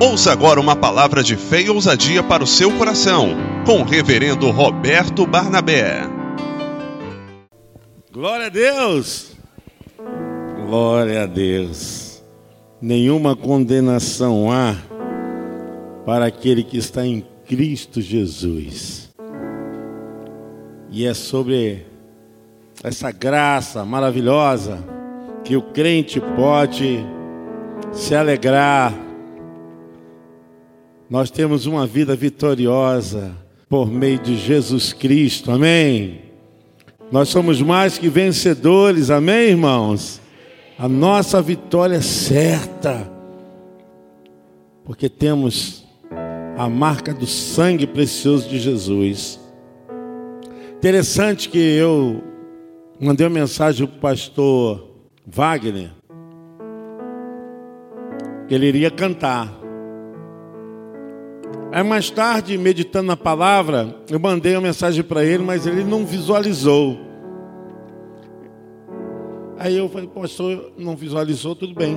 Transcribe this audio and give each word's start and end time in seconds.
Ouça 0.00 0.32
agora 0.32 0.58
uma 0.58 0.74
palavra 0.74 1.22
de 1.22 1.36
fé 1.36 1.60
e 1.60 1.68
ousadia 1.68 2.22
para 2.22 2.42
o 2.42 2.46
seu 2.46 2.74
coração, 2.78 3.36
com 3.66 3.82
o 3.82 3.84
reverendo 3.84 4.50
Roberto 4.50 5.26
Barnabé. 5.26 6.00
Glória 8.10 8.46
a 8.46 8.48
Deus! 8.48 9.36
Glória 10.66 11.24
a 11.24 11.26
Deus! 11.26 12.22
Nenhuma 12.80 13.36
condenação 13.36 14.50
há 14.50 14.74
para 16.06 16.24
aquele 16.24 16.64
que 16.64 16.78
está 16.78 17.04
em 17.04 17.22
Cristo 17.46 18.00
Jesus. 18.00 19.10
E 20.90 21.06
é 21.06 21.12
sobre 21.12 21.86
essa 22.82 23.12
graça 23.12 23.84
maravilhosa 23.84 24.82
que 25.44 25.58
o 25.58 25.62
crente 25.62 26.18
pode 26.20 27.04
se 27.92 28.14
alegrar. 28.14 29.09
Nós 31.10 31.28
temos 31.28 31.66
uma 31.66 31.88
vida 31.88 32.14
vitoriosa 32.14 33.32
por 33.68 33.90
meio 33.90 34.20
de 34.20 34.36
Jesus 34.36 34.92
Cristo, 34.92 35.50
amém? 35.50 36.20
Nós 37.10 37.28
somos 37.28 37.60
mais 37.60 37.98
que 37.98 38.08
vencedores, 38.08 39.10
amém, 39.10 39.48
irmãos? 39.48 40.20
A 40.78 40.88
nossa 40.88 41.42
vitória 41.42 41.96
é 41.96 42.00
certa, 42.00 43.10
porque 44.84 45.08
temos 45.08 45.84
a 46.56 46.68
marca 46.68 47.12
do 47.12 47.26
sangue 47.26 47.88
precioso 47.88 48.48
de 48.48 48.60
Jesus. 48.60 49.40
Interessante 50.76 51.48
que 51.48 51.58
eu 51.58 52.22
mandei 53.00 53.26
uma 53.26 53.34
mensagem 53.34 53.84
para 53.84 53.96
o 53.96 54.00
pastor 54.00 54.88
Wagner, 55.26 55.90
que 58.46 58.54
ele 58.54 58.66
iria 58.68 58.92
cantar. 58.92 59.59
Aí 61.72 61.84
mais 61.84 62.10
tarde, 62.10 62.58
meditando 62.58 63.06
na 63.06 63.16
palavra, 63.16 63.96
eu 64.10 64.18
mandei 64.18 64.54
uma 64.54 64.62
mensagem 64.62 65.04
para 65.04 65.24
ele, 65.24 65.44
mas 65.44 65.66
ele 65.66 65.84
não 65.84 66.04
visualizou. 66.04 66.98
Aí 69.56 69.76
eu 69.76 69.88
falei, 69.88 70.08
pastor, 70.08 70.72
não 70.76 70.96
visualizou, 70.96 71.54
tudo 71.54 71.72
bem. 71.74 71.96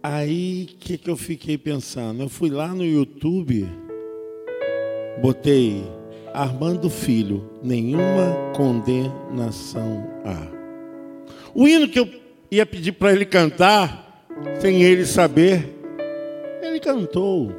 Aí 0.00 0.68
o 0.70 0.76
que, 0.76 0.98
que 0.98 1.10
eu 1.10 1.16
fiquei 1.16 1.58
pensando? 1.58 2.22
Eu 2.22 2.28
fui 2.28 2.50
lá 2.50 2.68
no 2.68 2.84
YouTube, 2.84 3.68
botei 5.20 5.82
Armando 6.32 6.88
Filho, 6.88 7.50
nenhuma 7.62 8.52
condenação 8.54 10.06
há. 10.24 10.46
O 11.54 11.66
hino 11.66 11.88
que 11.88 11.98
eu 11.98 12.08
ia 12.50 12.64
pedir 12.64 12.92
para 12.92 13.12
ele 13.12 13.24
cantar, 13.24 14.26
sem 14.60 14.82
ele 14.82 15.04
saber, 15.06 15.71
ele 16.62 16.80
cantou. 16.80 17.52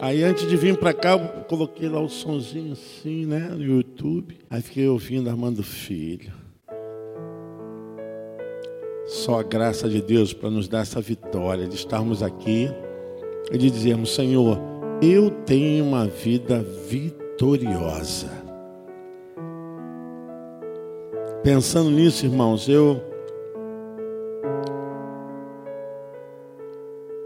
Aí 0.00 0.22
antes 0.22 0.46
de 0.46 0.56
vir 0.56 0.76
para 0.76 0.92
cá, 0.92 1.12
eu 1.12 1.44
coloquei 1.44 1.88
lá 1.88 2.00
o 2.00 2.08
sonzinho 2.08 2.72
assim, 2.72 3.24
né, 3.26 3.48
no 3.50 3.62
YouTube. 3.62 4.38
Aí 4.50 4.60
fiquei 4.60 4.86
ouvindo 4.86 5.30
Armando 5.30 5.62
Filho. 5.62 6.32
Só 9.06 9.40
a 9.40 9.42
graça 9.42 9.88
de 9.88 10.02
Deus 10.02 10.32
para 10.32 10.50
nos 10.50 10.68
dar 10.68 10.80
essa 10.80 11.00
vitória 11.00 11.66
de 11.66 11.74
estarmos 11.74 12.22
aqui 12.22 12.68
e 13.52 13.58
de 13.58 13.70
dizermos, 13.70 14.14
Senhor, 14.14 14.58
eu 15.02 15.30
tenho 15.30 15.84
uma 15.84 16.06
vida 16.06 16.64
vitoriosa. 16.88 18.30
Pensando 21.42 21.90
nisso, 21.90 22.24
irmãos, 22.24 22.68
eu 22.68 23.02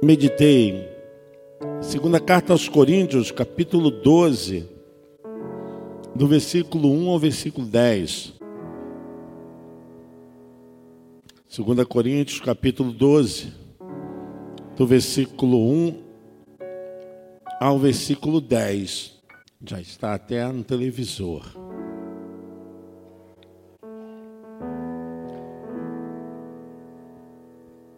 meditei 0.02 0.88
segunda 1.80 2.20
carta 2.20 2.52
aos 2.52 2.68
Coríntios, 2.68 3.32
capítulo 3.32 3.90
12, 3.90 4.68
do 6.14 6.26
versículo 6.26 6.90
1 6.92 7.08
ao 7.10 7.18
versículo 7.18 7.66
10. 7.66 8.34
Segunda 11.48 11.84
Coríntios, 11.84 12.40
capítulo 12.40 12.92
12, 12.92 13.52
do 14.76 14.86
versículo 14.86 15.58
1 15.68 16.02
ao 17.60 17.78
versículo 17.78 18.40
10. 18.40 19.18
Já 19.66 19.80
está 19.80 20.14
até 20.14 20.46
no 20.52 20.62
televisor. 20.62 21.67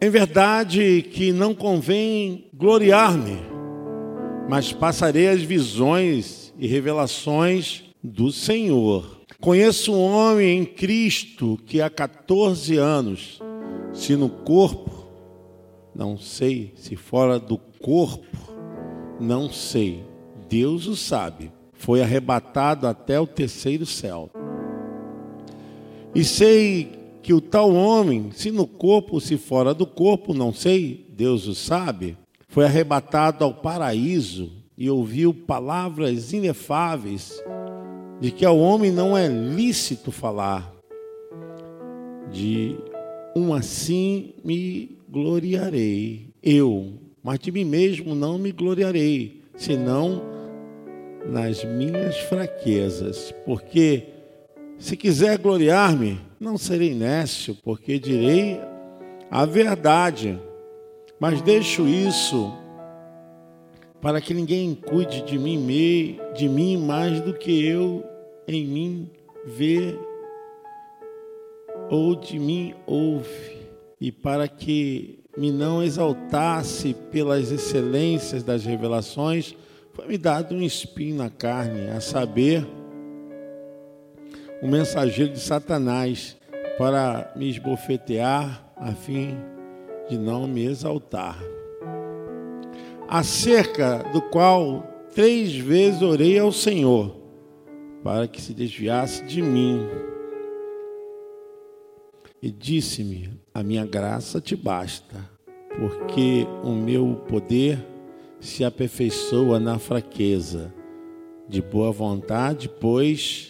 Em 0.03 0.09
verdade 0.09 1.03
que 1.03 1.31
não 1.31 1.55
convém 1.55 2.47
gloriar-me, 2.55 3.37
mas 4.49 4.73
passarei 4.73 5.29
as 5.29 5.43
visões 5.43 6.55
e 6.59 6.67
revelações 6.67 7.85
do 8.03 8.33
Senhor. 8.33 9.21
Conheço 9.39 9.93
um 9.93 10.01
homem 10.01 10.61
em 10.61 10.65
Cristo 10.65 11.59
que 11.67 11.83
há 11.83 11.91
14 11.91 12.79
anos, 12.79 13.43
se 13.93 14.17
no 14.17 14.31
corpo, 14.31 15.07
não 15.95 16.17
sei 16.17 16.73
se 16.77 16.97
fora 16.97 17.39
do 17.39 17.59
corpo, 17.59 18.27
não 19.21 19.51
sei, 19.53 20.03
Deus 20.49 20.87
o 20.87 20.97
sabe. 20.97 21.53
Foi 21.75 22.01
arrebatado 22.01 22.87
até 22.87 23.21
o 23.21 23.27
terceiro 23.27 23.85
céu. 23.85 24.31
E 26.15 26.25
sei 26.25 27.00
que 27.23 27.33
o 27.35 27.41
tal 27.41 27.73
homem, 27.73 28.31
se 28.33 28.51
no 28.51 28.67
corpo, 28.67 29.21
se 29.21 29.37
fora 29.37 29.75
do 29.75 29.87
corpo, 29.87 30.33
não 30.33 30.53
sei, 30.53 31.07
Deus 31.11 31.47
o 31.47 31.55
sabe, 31.55 32.17
foi 32.49 32.65
arrebatado 32.65 33.45
ao 33.45 33.55
paraíso 33.55 34.51
e 34.77 34.89
ouviu 34.91 35.33
palavras 35.35 36.33
inefáveis 36.33 37.43
de 38.21 38.31
que 38.31 38.45
ao 38.45 38.59
homem 38.59 38.91
não 38.91 39.17
é 39.17 39.29
lícito 39.29 40.11
falar. 40.11 40.75
De 42.31 42.77
um 43.37 43.53
assim 43.53 44.35
me 44.45 44.97
gloriarei, 45.09 46.29
eu, 46.43 46.95
mas 47.23 47.39
de 47.39 47.51
mim 47.51 47.65
mesmo 47.65 48.15
não 48.15 48.39
me 48.39 48.53
gloriarei, 48.53 49.43
senão 49.57 50.23
nas 51.29 51.65
minhas 51.65 52.17
fraquezas, 52.19 53.35
porque 53.45 54.05
se 54.81 54.97
quiser 54.97 55.37
gloriar-me, 55.39 56.19
não 56.41 56.57
serei 56.57 56.95
nécio, 56.95 57.55
porque 57.63 57.99
direi 57.99 58.59
a 59.31 59.45
verdade, 59.45 60.41
mas 61.21 61.43
deixo 61.43 61.87
isso 61.87 62.51
para 64.01 64.23
que 64.23 64.33
ninguém 64.33 64.75
cuide 64.75 65.21
de 65.21 65.39
mim, 65.39 66.19
de 66.35 66.49
mim 66.49 66.79
mais 66.79 67.21
do 67.21 67.35
que 67.35 67.63
eu 67.65 68.03
em 68.49 68.67
mim 68.67 69.11
vê 69.45 69.95
ou 71.91 72.17
de 72.17 72.39
mim 72.39 72.75
ouve, 72.87 73.59
e 74.01 74.11
para 74.11 74.49
que 74.49 75.19
me 75.37 75.53
não 75.53 75.83
exaltasse 75.83 76.95
pelas 77.13 77.53
excelências 77.53 78.43
das 78.43 78.65
revelações, 78.65 79.55
foi-me 79.93 80.17
dado 80.17 80.55
um 80.55 80.63
espinho 80.63 81.17
na 81.17 81.29
carne, 81.29 81.91
a 81.91 82.01
saber, 82.01 82.67
um 84.63 84.69
mensageiro 84.69 85.33
de 85.33 85.41
Satanás, 85.41 86.37
para 86.77 87.33
me 87.35 87.49
esbofetear, 87.49 88.73
a 88.77 88.93
fim 88.93 89.37
de 90.09 90.19
não 90.19 90.47
me 90.47 90.65
exaltar. 90.65 91.39
Acerca 93.09 94.03
do 94.13 94.21
qual 94.21 94.87
três 95.15 95.55
vezes 95.55 96.03
orei 96.03 96.39
ao 96.39 96.53
Senhor, 96.53 97.17
para 98.03 98.29
que 98.29 98.41
se 98.41 98.55
desviasse 98.55 99.25
de 99.25 99.43
mim. 99.43 99.87
E 102.43 102.51
disse-me: 102.51 103.31
A 103.53 103.63
minha 103.63 103.85
graça 103.85 104.41
te 104.41 104.57
basta, 104.57 105.17
porque 105.79 106.47
o 106.63 106.71
meu 106.71 107.17
poder 107.29 107.79
se 108.41 108.65
aperfeiçoa 108.65 109.59
na 109.59 109.79
fraqueza. 109.79 110.73
De 111.49 111.61
boa 111.61 111.91
vontade, 111.91 112.69
pois 112.69 113.50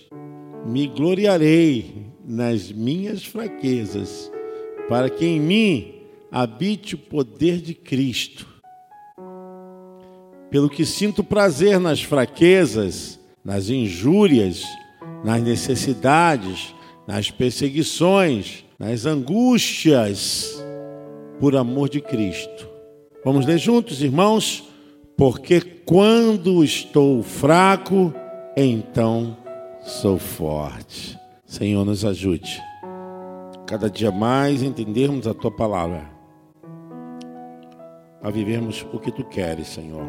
me 0.67 0.87
gloriarei 0.87 2.07
nas 2.25 2.71
minhas 2.71 3.25
fraquezas, 3.25 4.31
para 4.89 5.09
que 5.09 5.27
em 5.27 5.41
mim 5.41 5.95
habite 6.31 6.95
o 6.95 6.99
poder 6.99 7.61
de 7.61 7.75
Cristo. 7.75 8.47
Pelo 10.51 10.69
que 10.69 10.85
sinto 10.85 11.23
prazer 11.23 11.79
nas 11.79 12.03
fraquezas, 12.03 13.19
nas 13.45 13.69
injúrias, 13.69 14.65
nas 15.25 15.43
necessidades, 15.43 16.75
nas 17.07 17.31
perseguições, 17.31 18.65
nas 18.79 19.07
angústias, 19.07 20.63
por 21.39 21.57
amor 21.57 21.89
de 21.89 22.01
Cristo. 22.01 22.69
Vamos 23.25 23.47
ler 23.47 23.59
juntos, 23.59 24.03
irmãos? 24.03 24.65
Porque 25.17 25.61
quando 25.61 26.65
estou 26.65 27.23
fraco, 27.23 28.13
então 28.57 29.37
sou 29.83 30.19
forte. 30.19 31.19
Senhor, 31.45 31.85
nos 31.85 32.05
ajude. 32.05 32.63
cada 33.67 33.89
dia 33.89 34.11
mais 34.11 34.63
entendermos 34.63 35.29
a 35.29 35.35
tua 35.35 35.51
palavra, 35.51 36.11
a 38.21 38.29
vivermos 38.29 38.85
o 38.93 38.99
que 38.99 39.13
tu 39.13 39.23
queres, 39.25 39.69
Senhor. 39.69 40.07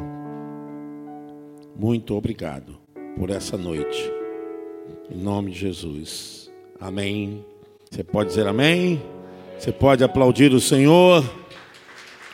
Muito 1.76 2.16
obrigado 2.16 2.80
por 3.18 3.30
essa 3.30 3.58
noite. 3.58 4.12
Em 5.12 5.18
nome 5.18 5.52
de 5.52 5.60
Jesus. 5.60 6.52
Amém. 6.80 7.46
Você 7.90 8.04
pode 8.04 8.30
dizer 8.30 8.48
amém? 8.48 9.02
Você 9.60 9.72
pode 9.72 10.04
aplaudir 10.04 10.54
o 10.54 10.60
Senhor. 10.60 11.24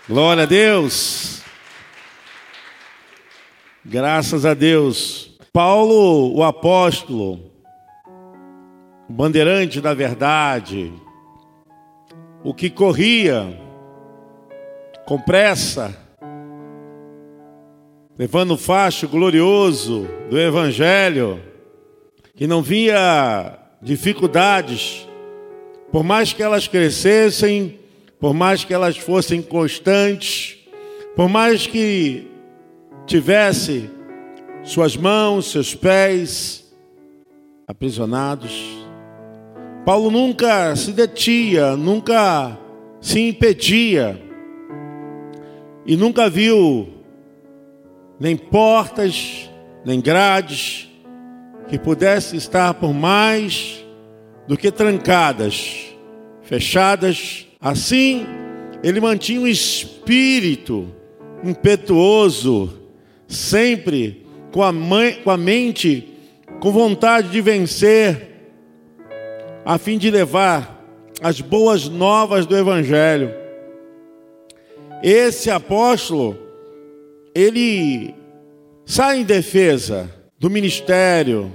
Glória 0.07 0.43
a 0.43 0.45
Deus. 0.45 1.41
Graças 3.83 4.45
a 4.45 4.53
Deus. 4.53 5.26
Paulo, 5.57 6.35
o 6.35 6.43
apóstolo, 6.43 7.39
o 9.09 9.11
bandeirante 9.11 9.81
da 9.81 9.91
verdade, 9.91 10.93
o 12.43 12.53
que 12.53 12.69
corria 12.69 13.59
com 15.07 15.19
pressa, 15.19 15.97
levando 18.19 18.51
o 18.51 18.57
facho 18.57 19.07
glorioso 19.07 20.07
do 20.29 20.39
Evangelho, 20.39 21.41
que 22.35 22.45
não 22.45 22.61
via 22.61 23.57
dificuldades, 23.81 25.09
por 25.91 26.03
mais 26.03 26.33
que 26.33 26.43
elas 26.43 26.67
crescessem, 26.67 27.79
por 28.19 28.31
mais 28.31 28.63
que 28.63 28.75
elas 28.75 28.95
fossem 28.95 29.41
constantes, 29.41 30.55
por 31.15 31.27
mais 31.27 31.65
que 31.65 32.27
tivesse 33.07 33.96
suas 34.67 34.97
mãos, 34.97 35.49
seus 35.49 35.73
pés 35.73 36.69
aprisionados, 37.65 38.51
Paulo 39.85 40.11
nunca 40.11 40.75
se 40.75 40.91
detia, 40.91 41.77
nunca 41.77 42.59
se 42.99 43.29
impedia 43.29 44.21
e 45.85 45.95
nunca 45.95 46.29
viu 46.29 46.85
nem 48.19 48.35
portas, 48.35 49.49
nem 49.85 50.01
grades 50.01 50.89
que 51.69 51.79
pudessem 51.79 52.37
estar 52.37 52.73
por 52.73 52.93
mais 52.93 53.85
do 54.49 54.57
que 54.57 54.69
trancadas, 54.69 55.95
fechadas. 56.41 57.47
Assim, 57.61 58.25
ele 58.83 58.99
mantinha 58.99 59.39
um 59.39 59.47
espírito 59.47 60.93
impetuoso, 61.41 62.77
sempre 63.29 64.26
com 64.51 64.63
a, 64.63 64.71
com 65.23 65.31
a 65.31 65.37
mente, 65.37 66.13
com 66.59 66.71
vontade 66.71 67.29
de 67.29 67.41
vencer, 67.41 68.27
a 69.65 69.77
fim 69.77 69.97
de 69.97 70.09
levar 70.09 70.83
as 71.21 71.41
boas 71.41 71.89
novas 71.89 72.45
do 72.45 72.55
Evangelho. 72.55 73.33
Esse 75.03 75.51
apóstolo, 75.51 76.37
ele 77.35 78.15
sai 78.85 79.19
em 79.19 79.23
defesa 79.23 80.09
do 80.39 80.49
ministério, 80.49 81.51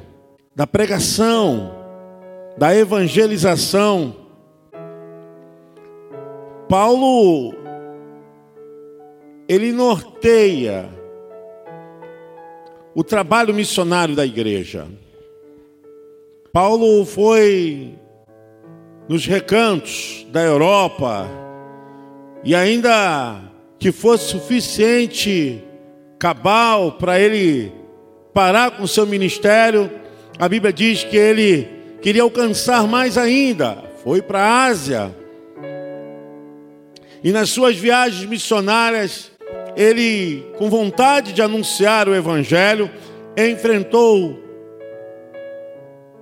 da 0.55 0.67
pregação, 0.67 1.75
da 2.57 2.75
evangelização. 2.77 4.15
Paulo, 6.69 7.55
ele 9.49 9.73
norteia 9.73 10.89
o 12.95 13.03
trabalho 13.03 13.55
missionário 13.55 14.15
da 14.15 14.25
igreja. 14.25 14.87
Paulo 16.53 17.05
foi 17.07 17.95
nos 19.09 19.27
recantos 19.27 20.27
da 20.31 20.43
Europa, 20.43 21.29
e 22.45 22.55
ainda 22.55 23.41
que 23.79 23.91
fosse 23.91 24.31
suficiente 24.31 25.63
cabal 26.19 26.93
para 26.93 27.19
ele 27.19 27.73
parar 28.33 28.73
com 28.73 28.87
seu 28.87 29.07
ministério, 29.07 29.91
a 30.39 30.49
Bíblia 30.49 30.73
diz 30.73 31.03
que 31.05 31.17
ele 31.17 31.69
queria 32.01 32.23
alcançar 32.23 32.87
mais 32.87 33.19
ainda, 33.19 33.83
foi 34.05 34.23
para 34.23 34.41
a 34.41 34.65
Ásia. 34.67 35.15
E 37.25 37.33
nas 37.33 37.51
suas 37.51 37.77
viagens 37.77 38.25
missionárias, 38.25 39.32
ele, 39.77 40.45
com 40.59 40.69
vontade 40.69 41.33
de 41.33 41.43
anunciar 41.43 42.09
o 42.09 42.15
Evangelho, 42.15 42.91
enfrentou 43.37 44.39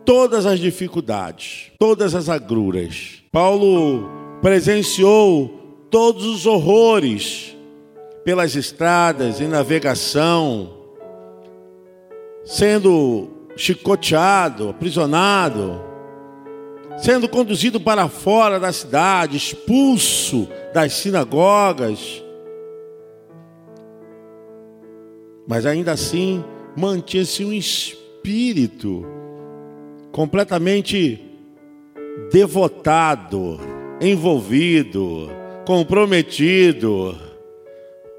todas 0.04 0.46
as 0.46 0.58
dificuldades, 0.58 1.72
todas 1.78 2.14
as 2.14 2.28
agruras. 2.28 3.22
Paulo 3.30 4.10
presenciou 4.40 5.48
todos 5.90 6.24
os 6.24 6.46
horrores 6.46 7.56
pelas 8.24 8.54
estradas, 8.54 9.40
em 9.40 9.48
navegação, 9.48 10.70
sendo 12.44 13.28
chicoteado, 13.56 14.68
aprisionado, 14.68 15.80
sendo 16.98 17.28
conduzido 17.28 17.80
para 17.80 18.08
fora 18.08 18.60
da 18.60 18.72
cidade, 18.72 19.36
expulso 19.36 20.48
das 20.72 20.92
sinagogas. 20.94 22.22
Mas 25.50 25.66
ainda 25.66 25.90
assim, 25.90 26.44
mantinha-se 26.76 27.44
um 27.44 27.52
espírito 27.52 29.04
completamente 30.12 31.20
devotado, 32.30 33.58
envolvido, 34.00 35.28
comprometido, 35.66 37.18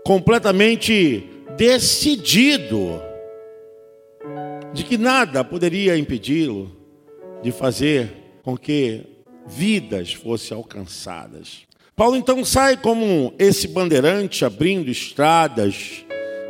completamente 0.06 1.24
decidido 1.56 3.01
de 4.74 4.83
que 4.83 4.98
nada 4.98 5.42
poderia 5.42 5.98
impedi-lo 5.98 6.69
de 7.42 7.50
fazer 7.54 8.12
com 8.44 8.57
que 8.57 9.04
vidas 9.48 10.12
fossem 10.12 10.57
alcançadas. 10.57 11.60
Paulo 11.95 12.18
então 12.18 12.44
sai 12.44 12.75
como 12.75 13.33
esse 13.39 13.69
bandeirante 13.69 14.44
abrindo 14.44 14.92
estradas, 14.92 16.04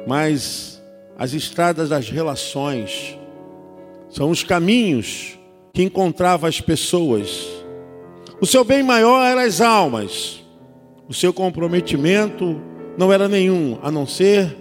mas 0.08 0.71
as 1.22 1.34
estradas 1.34 1.90
das 1.90 2.10
relações, 2.10 3.16
são 4.10 4.32
os 4.32 4.44
caminhos 4.44 5.38
que 5.72 5.84
encontrava 5.84 6.48
as 6.48 6.60
pessoas. 6.60 7.48
O 8.42 8.48
seu 8.48 8.64
bem 8.64 8.82
maior 8.82 9.24
era 9.24 9.44
as 9.44 9.62
almas. 9.62 10.44
O 11.08 11.14
seu 11.14 11.32
comprometimento 11.32 12.60
não 12.98 13.14
era 13.14 13.30
nenhum, 13.30 13.78
a 13.84 13.92
não 13.92 14.08
ser 14.08 14.58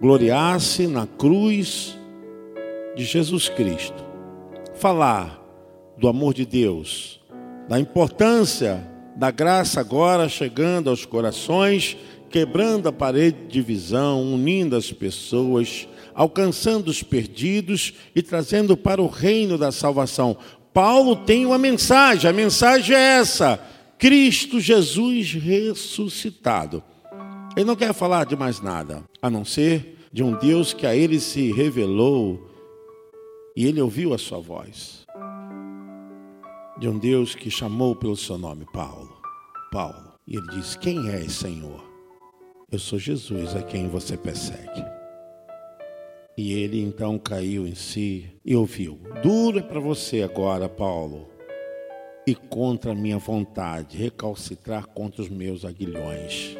gloriar-se 0.00 0.86
na 0.86 1.04
cruz 1.04 1.98
de 2.94 3.04
Jesus 3.04 3.48
Cristo. 3.48 4.04
Falar 4.76 5.44
do 5.98 6.06
amor 6.06 6.32
de 6.32 6.46
Deus, 6.46 7.20
da 7.68 7.80
importância 7.80 8.88
da 9.16 9.32
graça 9.32 9.80
agora 9.80 10.28
chegando 10.28 10.90
aos 10.90 11.04
corações, 11.04 11.96
quebrando 12.30 12.88
a 12.88 12.92
parede 12.92 13.36
de 13.36 13.48
divisão, 13.48 14.22
unindo 14.32 14.76
as 14.76 14.92
pessoas, 14.92 15.88
alcançando 16.14 16.88
os 16.88 17.02
perdidos 17.02 17.94
e 18.14 18.22
trazendo 18.22 18.76
para 18.76 19.02
o 19.02 19.06
reino 19.06 19.58
da 19.58 19.72
salvação. 19.72 20.36
Paulo 20.72 21.16
tem 21.16 21.44
uma 21.44 21.58
mensagem, 21.58 22.28
a 22.28 22.32
mensagem 22.32 22.96
é 22.96 23.18
essa: 23.18 23.58
Cristo 23.98 24.60
Jesus 24.60 25.32
ressuscitado. 25.32 26.82
Ele 27.56 27.64
não 27.64 27.76
quer 27.76 27.92
falar 27.92 28.26
de 28.26 28.34
mais 28.34 28.60
nada, 28.60 29.04
a 29.22 29.30
não 29.30 29.44
ser 29.44 29.96
de 30.12 30.22
um 30.22 30.36
Deus 30.38 30.72
que 30.72 30.86
a 30.86 30.94
ele 30.94 31.20
se 31.20 31.52
revelou 31.52 32.50
e 33.56 33.66
ele 33.66 33.80
ouviu 33.80 34.12
a 34.12 34.18
sua 34.18 34.40
voz. 34.40 35.04
De 36.78 36.88
um 36.88 36.98
Deus 36.98 37.34
que 37.34 37.50
chamou 37.50 37.94
pelo 37.94 38.16
seu 38.16 38.36
nome, 38.36 38.66
Paulo. 38.72 39.16
Paulo. 39.70 40.12
E 40.26 40.36
ele 40.36 40.46
diz: 40.48 40.74
Quem 40.74 41.08
é, 41.08 41.28
Senhor? 41.28 41.84
Eu 42.70 42.78
sou 42.78 42.98
Jesus 42.98 43.54
a 43.54 43.62
quem 43.62 43.88
você 43.88 44.16
persegue. 44.16 44.84
E 46.36 46.52
ele 46.52 46.82
então 46.82 47.18
caiu 47.18 47.66
em 47.66 47.74
si 47.74 48.26
e 48.44 48.56
ouviu: 48.56 48.98
Duro 49.22 49.58
é 49.58 49.62
para 49.62 49.78
você 49.78 50.22
agora, 50.22 50.68
Paulo, 50.68 51.28
e 52.26 52.34
contra 52.34 52.90
a 52.90 52.94
minha 52.94 53.18
vontade, 53.18 53.96
recalcitrar 53.96 54.86
contra 54.88 55.22
os 55.22 55.28
meus 55.28 55.64
aguilhões. 55.64 56.56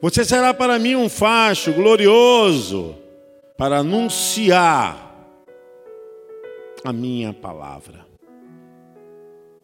Você 0.00 0.24
será 0.24 0.54
para 0.54 0.78
mim 0.78 0.94
um 0.94 1.08
facho 1.08 1.72
glorioso 1.72 2.96
para 3.56 3.78
anunciar 3.78 5.04
a 6.82 6.92
minha 6.92 7.32
palavra. 7.32 8.06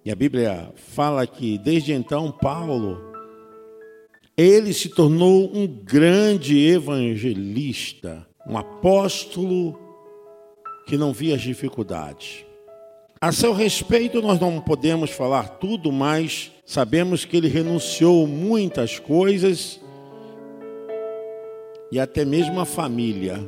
E 0.05 0.11
a 0.11 0.15
Bíblia 0.15 0.73
fala 0.75 1.27
que 1.27 1.59
desde 1.59 1.93
então 1.93 2.33
Paulo 2.33 3.11
ele 4.37 4.73
se 4.73 4.89
tornou 4.89 5.55
um 5.55 5.67
grande 5.67 6.59
evangelista 6.59 8.27
um 8.51 8.59
apóstolo 8.59 9.79
que 10.87 10.97
não 10.97 11.13
via 11.13 11.37
as 11.37 11.41
dificuldades. 11.41 12.45
A 13.21 13.31
seu 13.31 13.53
respeito, 13.53 14.21
nós 14.21 14.41
não 14.41 14.61
podemos 14.61 15.11
falar 15.11 15.49
tudo, 15.59 15.93
mas 15.93 16.51
sabemos 16.65 17.25
que 17.25 17.37
ele 17.37 17.47
renunciou 17.47 18.27
muitas 18.27 18.99
coisas 18.99 19.81
e 21.93 22.01
até 22.01 22.25
mesmo 22.25 22.59
a 22.59 22.65
família. 22.65 23.39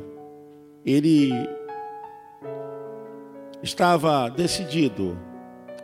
Ele 0.85 1.31
estava 3.61 4.29
decidido 4.29 5.17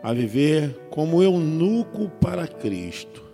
a 0.02 0.14
viver 0.14 0.74
como 0.88 1.22
eunuco 1.22 2.08
para 2.20 2.46
Cristo. 2.46 3.29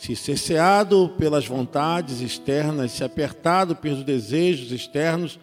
Se 0.00 0.16
cesseado 0.16 1.10
pelas 1.18 1.46
vontades 1.46 2.22
externas, 2.22 2.92
se 2.92 3.04
apertado 3.04 3.76
pelos 3.76 4.02
desejos 4.02 4.72
externos, 4.72 5.38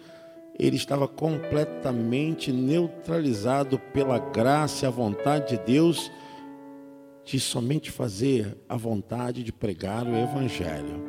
ele 0.57 0.75
estava 0.75 1.07
completamente 1.07 2.51
neutralizado 2.51 3.77
pela 3.93 4.17
graça 4.17 4.83
e 4.83 4.87
a 4.87 4.89
vontade 4.89 5.55
de 5.55 5.63
Deus 5.63 6.11
de 7.23 7.39
somente 7.39 7.91
fazer 7.91 8.57
a 8.67 8.75
vontade 8.75 9.43
de 9.43 9.53
pregar 9.53 10.07
o 10.07 10.17
Evangelho. 10.17 11.03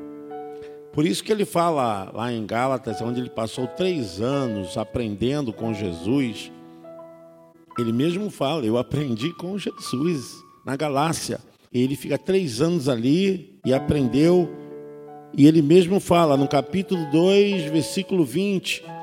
Por 0.93 1.07
isso 1.07 1.25
que 1.25 1.33
ele 1.33 1.47
fala 1.47 2.12
lá 2.12 2.31
em 2.31 2.45
Gálatas, 2.45 3.00
onde 3.00 3.19
ele 3.19 3.31
passou 3.31 3.67
três 3.67 4.21
anos 4.21 4.76
aprendendo 4.76 5.55
com 5.55 5.73
Jesus, 5.73 6.52
ele 7.78 7.95
mesmo 7.95 8.28
fala: 8.28 8.67
Eu 8.67 8.76
aprendi 8.76 9.33
com 9.33 9.57
Jesus 9.57 10.35
na 10.67 10.76
Galácia. 10.76 11.48
Ele 11.72 11.96
fica 11.96 12.16
três 12.16 12.60
anos 12.60 12.88
ali 12.88 13.58
e 13.64 13.75
aprendeu, 13.75 14.50
e 15.37 15.46
ele 15.46 15.62
mesmo 15.62 16.00
fala 16.00 16.37
no 16.37 16.48
capítulo 16.48 17.04
2, 17.10 17.64
versículo 17.64 18.25
20 18.25 18.98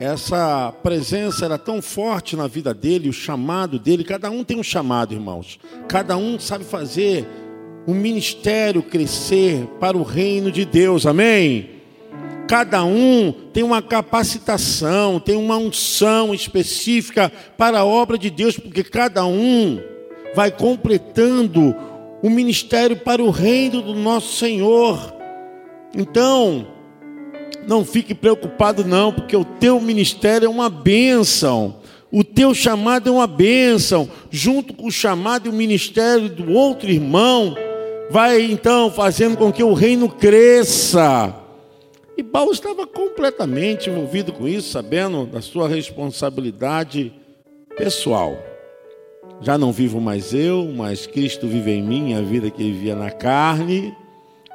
essa 0.00 0.72
presença 0.80 1.44
era 1.44 1.58
tão 1.58 1.82
forte 1.82 2.36
na 2.36 2.46
vida 2.46 2.72
dele, 2.72 3.08
o 3.08 3.12
chamado 3.12 3.80
dele. 3.80 4.04
Cada 4.04 4.30
um 4.30 4.44
tem 4.44 4.56
um 4.56 4.62
chamado, 4.62 5.12
irmãos. 5.12 5.58
Cada 5.88 6.16
um 6.16 6.38
sabe 6.38 6.64
fazer 6.64 7.26
o 7.84 7.92
ministério 7.92 8.80
crescer 8.80 9.66
para 9.80 9.96
o 9.96 10.04
reino 10.04 10.52
de 10.52 10.64
Deus, 10.64 11.04
amém? 11.04 11.70
Cada 12.46 12.84
um 12.84 13.32
tem 13.52 13.64
uma 13.64 13.82
capacitação, 13.82 15.18
tem 15.18 15.34
uma 15.34 15.56
unção 15.56 16.32
específica 16.32 17.30
para 17.56 17.80
a 17.80 17.84
obra 17.84 18.16
de 18.16 18.30
Deus, 18.30 18.56
porque 18.56 18.84
cada 18.84 19.26
um 19.26 19.80
vai 20.34 20.50
completando 20.50 21.74
o 22.22 22.30
ministério 22.30 22.96
para 22.96 23.22
o 23.22 23.30
reino 23.30 23.80
do 23.82 23.94
nosso 23.94 24.36
Senhor. 24.36 25.14
Então, 25.96 26.66
não 27.66 27.84
fique 27.84 28.14
preocupado, 28.14 28.84
não, 28.84 29.12
porque 29.12 29.36
o 29.36 29.44
teu 29.44 29.80
ministério 29.80 30.46
é 30.46 30.48
uma 30.48 30.70
bênção. 30.70 31.76
O 32.10 32.24
teu 32.24 32.54
chamado 32.54 33.08
é 33.08 33.12
uma 33.12 33.26
bênção. 33.26 34.08
Junto 34.30 34.72
com 34.72 34.86
o 34.86 34.92
chamado 34.92 35.46
e 35.46 35.50
o 35.50 35.52
ministério 35.52 36.28
do 36.28 36.52
outro 36.52 36.88
irmão, 36.90 37.54
vai 38.10 38.40
então 38.42 38.90
fazendo 38.90 39.36
com 39.36 39.52
que 39.52 39.62
o 39.62 39.74
reino 39.74 40.08
cresça. 40.08 41.34
E 42.16 42.22
Paulo 42.22 42.50
estava 42.50 42.86
completamente 42.86 43.90
envolvido 43.90 44.32
com 44.32 44.48
isso, 44.48 44.70
sabendo 44.70 45.26
da 45.26 45.40
sua 45.40 45.68
responsabilidade 45.68 47.12
pessoal. 47.76 48.47
Já 49.40 49.56
não 49.56 49.70
vivo 49.70 50.00
mais 50.00 50.34
eu, 50.34 50.72
mas 50.76 51.06
Cristo 51.06 51.46
vive 51.46 51.70
em 51.70 51.82
mim, 51.82 52.14
a 52.14 52.20
vida 52.20 52.50
que 52.50 52.62
vivia 52.62 52.96
na 52.96 53.10
carne. 53.10 53.94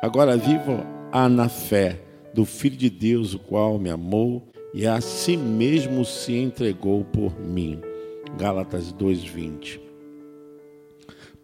Agora 0.01 0.35
vivo 0.35 0.85
a 1.11 1.29
na 1.29 1.47
fé 1.47 1.99
do 2.33 2.43
Filho 2.43 2.75
de 2.75 2.89
Deus, 2.89 3.33
o 3.33 3.39
qual 3.39 3.79
me 3.79 3.89
amou 3.89 4.43
e 4.73 4.85
a 4.85 4.99
si 4.99 5.37
mesmo 5.37 6.03
se 6.03 6.33
entregou 6.33 7.05
por 7.05 7.39
mim. 7.39 7.79
Gálatas 8.37 8.91
2:20. 8.91 9.79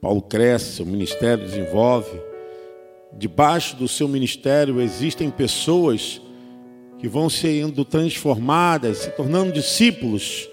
Paulo 0.01 0.21
cresce, 0.21 0.81
o 0.81 0.85
ministério 0.85 1.45
desenvolve. 1.45 2.19
Debaixo 3.17 3.75
do 3.75 3.87
seu 3.87 4.07
ministério 4.07 4.81
existem 4.81 5.29
pessoas 5.29 6.21
que 6.97 7.07
vão 7.07 7.29
sendo 7.29 7.85
transformadas, 7.85 8.97
se 8.97 9.09
tornando 9.11 9.53
discípulos, 9.53 10.49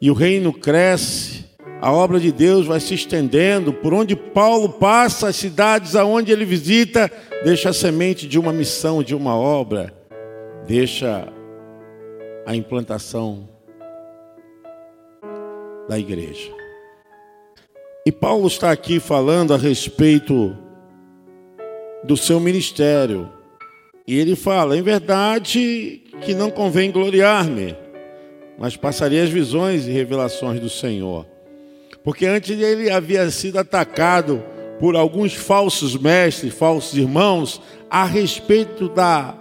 e 0.00 0.10
o 0.10 0.14
reino 0.14 0.52
cresce. 0.52 1.44
A 1.84 1.92
obra 1.92 2.18
de 2.18 2.32
Deus 2.32 2.64
vai 2.64 2.80
se 2.80 2.94
estendendo 2.94 3.70
por 3.70 3.92
onde 3.92 4.16
Paulo 4.16 4.70
passa, 4.70 5.28
as 5.28 5.36
cidades 5.36 5.94
aonde 5.94 6.32
ele 6.32 6.46
visita, 6.46 7.12
deixa 7.44 7.68
a 7.68 7.74
semente 7.74 8.26
de 8.26 8.38
uma 8.38 8.54
missão, 8.54 9.02
de 9.02 9.14
uma 9.14 9.36
obra, 9.36 9.92
deixa 10.66 11.30
a 12.46 12.56
implantação 12.56 13.46
da 15.86 15.98
igreja. 15.98 16.50
E 18.06 18.10
Paulo 18.10 18.46
está 18.46 18.70
aqui 18.70 18.98
falando 18.98 19.52
a 19.52 19.58
respeito 19.58 20.56
do 22.02 22.16
seu 22.16 22.40
ministério. 22.40 23.30
E 24.08 24.18
ele 24.18 24.34
fala: 24.34 24.74
em 24.74 24.82
verdade 24.82 26.00
que 26.22 26.32
não 26.32 26.50
convém 26.50 26.90
gloriar-me, 26.90 27.76
mas 28.58 28.74
passarei 28.74 29.20
as 29.20 29.28
visões 29.28 29.86
e 29.86 29.90
revelações 29.90 30.58
do 30.58 30.70
Senhor. 30.70 31.33
Porque 32.04 32.26
antes 32.26 32.60
ele 32.60 32.90
havia 32.90 33.28
sido 33.30 33.58
atacado 33.58 34.42
por 34.78 34.94
alguns 34.94 35.32
falsos 35.32 35.96
mestres, 35.96 36.52
falsos 36.52 36.96
irmãos, 36.98 37.62
a 37.90 38.04
respeito 38.04 38.88
da 38.88 39.34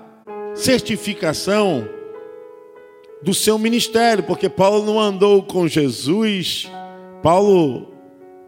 certificação 0.55 1.88
do 3.22 3.34
seu 3.34 3.58
ministério, 3.58 4.24
porque 4.24 4.48
Paulo 4.48 4.86
não 4.86 5.00
andou 5.00 5.43
com 5.43 5.67
Jesus, 5.67 6.72
Paulo 7.22 7.93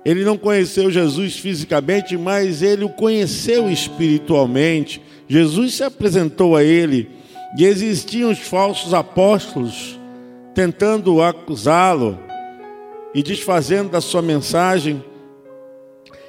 ele 0.05 0.23
não 0.23 0.37
conheceu 0.37 0.91
Jesus 0.91 1.35
fisicamente, 1.37 2.15
mas 2.15 2.61
ele 2.61 2.85
o 2.85 2.89
conheceu 2.89 3.71
espiritualmente. 3.71 5.01
Jesus 5.27 5.73
se 5.73 5.83
apresentou 5.83 6.55
a 6.55 6.63
ele 6.63 7.09
e 7.57 7.65
existiam 7.65 8.29
os 8.29 8.37
falsos 8.37 8.93
apóstolos 8.93 9.99
tentando 10.53 11.23
acusá-lo 11.23 12.19
e 13.15 13.23
desfazendo 13.23 13.91
da 13.91 14.01
sua 14.01 14.21
mensagem. 14.21 15.01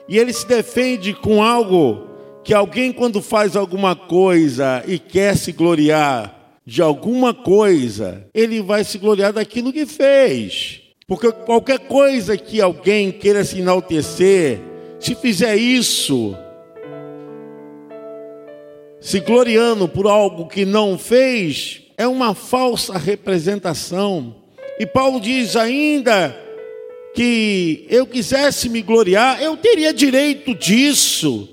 E 0.09 0.16
ele 0.16 0.33
se 0.33 0.47
defende 0.47 1.12
com 1.12 1.43
algo 1.43 2.07
que 2.45 2.55
alguém, 2.55 2.93
quando 2.93 3.21
faz 3.21 3.57
alguma 3.57 3.97
coisa 3.97 4.85
e 4.87 4.97
quer 4.97 5.37
se 5.37 5.50
gloriar 5.50 6.33
de 6.64 6.81
alguma 6.81 7.35
coisa, 7.35 8.25
ele 8.33 8.62
vai 8.62 8.85
se 8.85 8.99
gloriar 8.99 9.33
daquilo 9.33 9.73
que 9.73 9.85
fez. 9.85 10.81
Porque 11.09 11.33
qualquer 11.33 11.81
coisa 11.81 12.37
que 12.37 12.61
alguém 12.61 13.11
queira 13.11 13.43
se 13.43 13.59
enaltecer, 13.59 14.61
se 15.00 15.16
fizer 15.16 15.57
isso, 15.57 16.37
se 19.00 19.19
gloriando 19.19 19.88
por 19.88 20.07
algo 20.07 20.47
que 20.47 20.64
não 20.64 20.97
fez, 20.97 21.83
é 21.99 22.07
uma 22.07 22.33
falsa 22.33 22.97
representação. 22.97 24.37
E 24.78 24.87
Paulo 24.87 25.21
diz 25.21 25.57
ainda 25.57 26.46
que 27.17 27.87
eu 27.89 28.07
quisesse 28.07 28.69
me 28.69 28.83
gloriar, 28.83 29.43
eu 29.43 29.57
teria 29.57 29.93
direito 29.93 30.55
disso. 30.55 31.49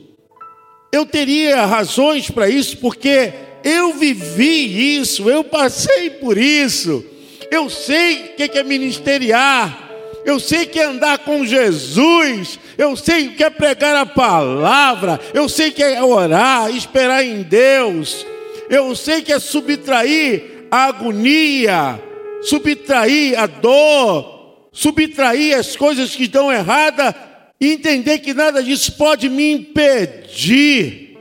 Eu 0.91 1.05
teria 1.05 1.65
razões 1.65 2.29
para 2.29 2.49
isso, 2.49 2.77
porque 2.77 3.31
eu 3.63 3.93
vivi 3.93 4.99
isso, 4.99 5.29
eu 5.29 5.41
passei 5.41 6.09
por 6.09 6.37
isso. 6.37 7.03
Eu 7.49 7.69
sei 7.69 8.33
o 8.33 8.35
que 8.35 8.59
é 8.59 8.63
ministeriar. 8.63 9.79
Eu 10.25 10.39
sei 10.39 10.65
que 10.65 10.79
é 10.79 10.85
andar 10.85 11.19
com 11.19 11.45
Jesus, 11.45 12.57
eu 12.77 12.95
sei 12.95 13.27
o 13.27 13.31
que 13.31 13.43
é 13.43 13.49
pregar 13.49 13.93
a 13.93 14.05
palavra, 14.05 15.19
eu 15.33 15.49
sei 15.49 15.69
que 15.69 15.83
é 15.83 16.01
orar, 16.01 16.73
esperar 16.73 17.25
em 17.25 17.41
Deus, 17.41 18.25
eu 18.69 18.95
sei 18.95 19.21
que 19.21 19.33
é 19.33 19.39
subtrair 19.39 20.65
a 20.71 20.85
agonia, 20.85 22.01
subtrair 22.41 23.37
a 23.37 23.47
dor, 23.47 24.32
subtrair 24.73 25.57
as 25.57 25.75
coisas 25.77 26.15
que 26.15 26.23
estão 26.23 26.51
erradas 26.51 27.13
e 27.61 27.71
entender 27.71 28.19
que 28.19 28.33
nada 28.33 28.61
disso 28.61 28.97
pode 28.97 29.29
me 29.29 29.53
impedir. 29.53 31.17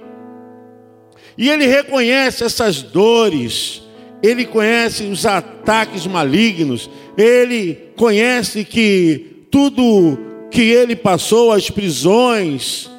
E 1.38 1.48
ele 1.48 1.66
reconhece 1.66 2.42
essas 2.42 2.82
dores, 2.82 3.82
ele 4.22 4.46
conhece 4.46 5.04
os 5.04 5.24
ataques 5.26 6.06
malignos, 6.06 6.90
ele 7.16 7.78
conhece 7.96 8.64
que 8.64 9.46
tudo 9.50 10.18
que 10.50 10.62
ele 10.62 10.96
passou, 10.96 11.52
as 11.52 11.70
prisões, 11.70 12.90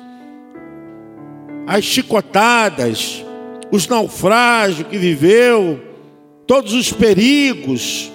as 1.68 1.84
chicotadas, 1.84 3.24
os 3.72 3.88
naufrágios 3.88 4.88
que 4.88 4.98
viveu, 4.98 5.82
todos 6.46 6.74
os 6.74 6.92
perigos, 6.92 8.13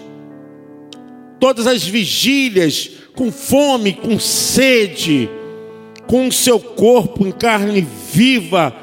todas 1.39 1.67
as 1.67 1.85
vigílias, 1.85 2.91
com 3.15 3.31
fome, 3.33 3.93
com 3.93 4.19
sede, 4.19 5.29
com 6.07 6.29
o 6.29 6.33
seu 6.33 6.59
corpo 6.59 7.27
em 7.27 7.33
carne 7.33 7.87
viva. 8.13 8.75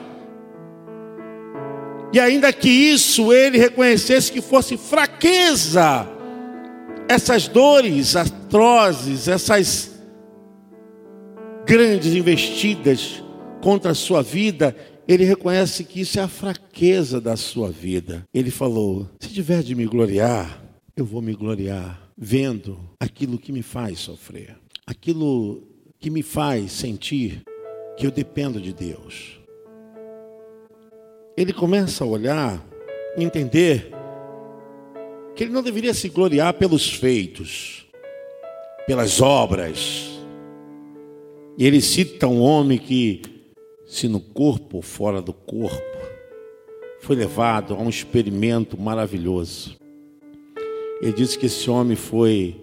E 2.13 2.19
ainda 2.19 2.53
que 2.53 2.69
isso 2.69 3.33
ele 3.33 3.57
reconhecesse 3.57 4.31
que 4.31 4.41
fosse 4.41 4.77
fraqueza, 4.77 6.07
essas 7.09 7.47
dores 7.47 8.15
atrozes, 8.15 9.27
essas 9.27 9.91
grandes 11.65 12.13
investidas 12.13 13.23
contra 13.61 13.91
a 13.91 13.95
sua 13.95 14.21
vida, 14.21 14.75
ele 15.07 15.25
reconhece 15.25 15.83
que 15.83 16.01
isso 16.01 16.19
é 16.19 16.23
a 16.23 16.27
fraqueza 16.27 17.19
da 17.19 17.35
sua 17.35 17.69
vida. 17.69 18.23
Ele 18.33 18.49
falou: 18.49 19.09
se 19.19 19.29
tiver 19.29 19.61
de 19.61 19.75
me 19.75 19.85
gloriar, 19.85 20.61
eu 20.95 21.05
vou 21.05 21.21
me 21.21 21.33
gloriar 21.33 22.04
vendo 22.17 22.79
aquilo 22.99 23.37
que 23.37 23.51
me 23.51 23.61
faz 23.61 23.99
sofrer, 23.99 24.57
aquilo 24.85 25.67
que 25.99 26.09
me 26.09 26.23
faz 26.23 26.71
sentir 26.71 27.43
que 27.97 28.05
eu 28.05 28.11
dependo 28.11 28.61
de 28.61 28.73
Deus. 28.73 29.39
Ele 31.35 31.51
começa 31.51 32.03
a 32.03 32.07
olhar, 32.07 32.65
entender 33.17 33.91
que 35.35 35.43
ele 35.43 35.51
não 35.51 35.61
deveria 35.61 35.93
se 35.93 36.07
gloriar 36.07 36.53
pelos 36.53 36.93
feitos, 36.93 37.85
pelas 38.87 39.21
obras. 39.21 40.11
E 41.57 41.65
ele 41.65 41.81
cita 41.81 42.27
um 42.27 42.41
homem 42.41 42.77
que, 42.77 43.21
se 43.85 44.07
no 44.07 44.21
corpo 44.21 44.77
ou 44.77 44.81
fora 44.81 45.21
do 45.21 45.33
corpo, 45.33 45.97
foi 47.01 47.15
levado 47.17 47.73
a 47.73 47.77
um 47.77 47.89
experimento 47.89 48.79
maravilhoso. 48.79 49.77
Ele 51.05 51.13
disse 51.13 51.37
que 51.37 51.45
esse 51.45 51.69
homem 51.69 51.95
foi 51.95 52.59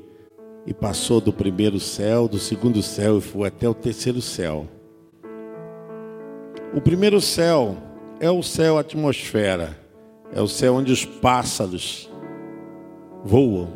e 0.67 0.75
passou 0.75 1.21
do 1.21 1.33
primeiro 1.33 1.79
céu, 1.79 2.27
do 2.27 2.41
segundo 2.41 2.83
céu 2.83 3.19
e 3.19 3.21
foi 3.21 3.47
até 3.47 3.69
o 3.69 3.75
terceiro 3.75 4.21
céu. 4.21 4.67
O 6.75 6.81
primeiro 6.81 7.21
céu 7.21 7.77
é 8.19 8.29
o 8.29 8.43
céu 8.43 8.79
atmosfera, 8.79 9.79
é 10.35 10.43
o 10.43 10.49
céu 10.49 10.75
onde 10.75 10.91
os 10.91 11.05
pássaros 11.05 12.11
voam. 13.23 13.69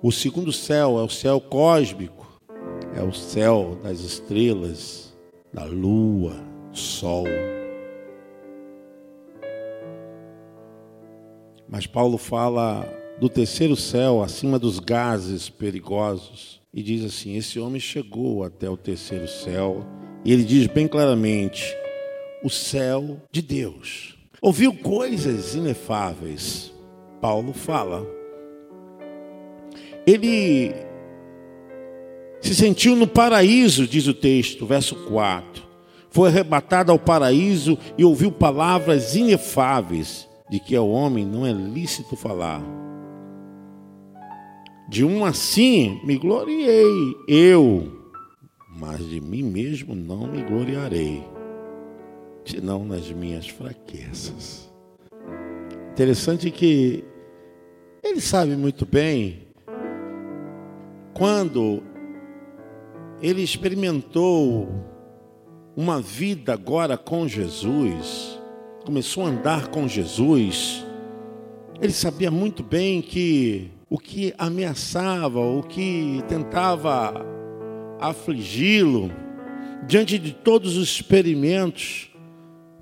O 0.00 0.12
segundo 0.12 0.52
céu 0.52 0.96
é 0.96 1.02
o 1.02 1.08
céu 1.08 1.40
cósmico, 1.40 2.28
é 2.94 3.02
o 3.02 3.12
céu 3.12 3.76
das 3.82 3.98
estrelas, 3.98 5.18
da 5.52 5.64
lua, 5.64 6.36
sol. 6.70 7.24
Mas 11.68 11.88
Paulo 11.88 12.16
fala 12.18 12.88
do 13.20 13.28
terceiro 13.28 13.76
céu, 13.76 14.22
acima 14.22 14.58
dos 14.58 14.78
gases 14.78 15.48
perigosos, 15.48 16.60
e 16.72 16.82
diz 16.82 17.04
assim: 17.04 17.36
Esse 17.36 17.58
homem 17.58 17.80
chegou 17.80 18.44
até 18.44 18.68
o 18.68 18.76
terceiro 18.76 19.26
céu, 19.26 19.84
e 20.24 20.32
ele 20.32 20.44
diz 20.44 20.66
bem 20.66 20.86
claramente: 20.86 21.64
o 22.42 22.48
céu 22.48 23.20
de 23.30 23.42
Deus. 23.42 24.16
Ouviu 24.40 24.72
coisas 24.72 25.54
inefáveis. 25.54 26.72
Paulo 27.20 27.52
fala. 27.52 28.06
Ele 30.06 30.72
se 32.40 32.54
sentiu 32.54 32.94
no 32.94 33.06
paraíso, 33.06 33.86
diz 33.86 34.06
o 34.06 34.14
texto, 34.14 34.64
verso 34.64 34.94
4. 35.06 35.66
Foi 36.10 36.28
arrebatado 36.28 36.92
ao 36.92 36.98
paraíso 36.98 37.76
e 37.98 38.04
ouviu 38.04 38.30
palavras 38.32 39.14
inefáveis, 39.14 40.26
de 40.48 40.58
que 40.58 40.74
ao 40.74 40.88
homem 40.88 41.26
não 41.26 41.44
é 41.44 41.52
lícito 41.52 42.16
falar. 42.16 42.87
De 44.88 45.04
um 45.04 45.22
assim 45.22 46.00
me 46.02 46.16
gloriei, 46.16 47.14
eu, 47.28 47.92
mas 48.74 49.06
de 49.06 49.20
mim 49.20 49.42
mesmo 49.42 49.94
não 49.94 50.26
me 50.26 50.42
gloriarei, 50.42 51.22
senão 52.42 52.86
nas 52.86 53.10
minhas 53.10 53.46
fraquezas. 53.46 54.72
Interessante 55.92 56.50
que 56.50 57.04
ele 58.02 58.18
sabe 58.18 58.56
muito 58.56 58.86
bem 58.86 59.48
quando 61.12 61.82
ele 63.20 63.42
experimentou 63.42 64.68
uma 65.76 66.00
vida 66.00 66.54
agora 66.54 66.96
com 66.96 67.28
Jesus, 67.28 68.40
começou 68.86 69.26
a 69.26 69.28
andar 69.28 69.68
com 69.68 69.86
Jesus, 69.86 70.82
ele 71.78 71.92
sabia 71.92 72.30
muito 72.30 72.62
bem 72.62 73.02
que 73.02 73.70
o 73.90 73.98
que 73.98 74.34
ameaçava, 74.36 75.40
o 75.40 75.62
que 75.62 76.22
tentava 76.28 77.24
afligi-lo, 77.98 79.10
diante 79.86 80.18
de 80.18 80.32
todos 80.32 80.76
os 80.76 80.88
experimentos, 80.88 82.10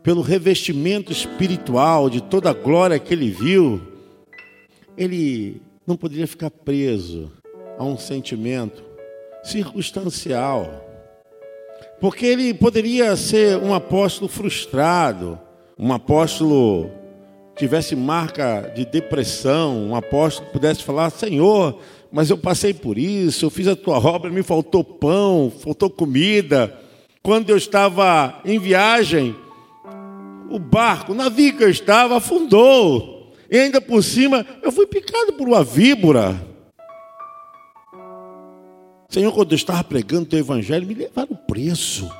pelo 0.03 0.21
revestimento 0.21 1.11
espiritual 1.11 2.09
de 2.09 2.21
toda 2.21 2.51
a 2.51 2.55
glória 2.55 2.99
que 2.99 3.13
ele 3.13 3.31
viu, 3.31 3.81
ele 4.97 5.61
não 5.87 5.97
poderia 5.97 6.27
ficar 6.27 6.51
preso 6.51 7.31
a 7.79 7.85
um 7.85 7.99
sentimento 7.99 8.85
circunstancial. 9.43 10.85
Porque 12.01 12.27
ele 12.27 12.55
poderia 12.55 13.17
ser 13.17 13.57
um 13.59 13.73
apóstolo 13.75 14.29
frustrado, 14.29 15.39
um 15.79 15.93
apóstolo 15.93 16.91
tivesse 17.57 17.97
marca 17.97 18.73
de 18.75 18.85
depressão, 18.85 19.89
um 19.89 19.97
apóstolo 19.97 20.51
pudesse 20.51 20.85
falar: 20.85 21.11
Senhor, 21.11 21.81
mas 22.13 22.31
eu 22.31 22.39
passei 22.39 22.73
por 22.73 22.99
isso, 22.99 23.47
eu 23.47 23.51
fiz 23.51 23.67
a 23.67 23.75
tua 23.75 23.99
obra, 23.99 24.31
me 24.31 24.43
faltou 24.43 24.85
pão, 24.85 25.51
faltou 25.51 25.91
comida. 25.91 26.79
Quando 27.23 27.51
eu 27.51 27.57
estava 27.57 28.41
em 28.45 28.59
viagem, 28.59 29.35
o 30.49 30.59
barco, 30.59 31.13
o 31.13 31.15
navio 31.15 31.57
que 31.57 31.65
eu 31.65 31.71
estava, 31.71 32.19
afundou. 32.19 33.33
E 33.51 33.59
ainda 33.59 33.81
por 33.81 34.03
cima, 34.03 34.47
eu 34.63 34.71
fui 34.71 34.87
picado 34.87 35.33
por 35.33 35.49
uma 35.49 35.65
víbora. 35.65 36.41
Senhor, 39.09 39.33
quando 39.33 39.53
eu 39.53 39.57
estava 39.57 39.83
pregando 39.83 40.23
o 40.23 40.27
teu 40.27 40.39
evangelho, 40.39 40.87
me 40.87 40.95
levaram 40.95 41.35
preso. 41.49 42.11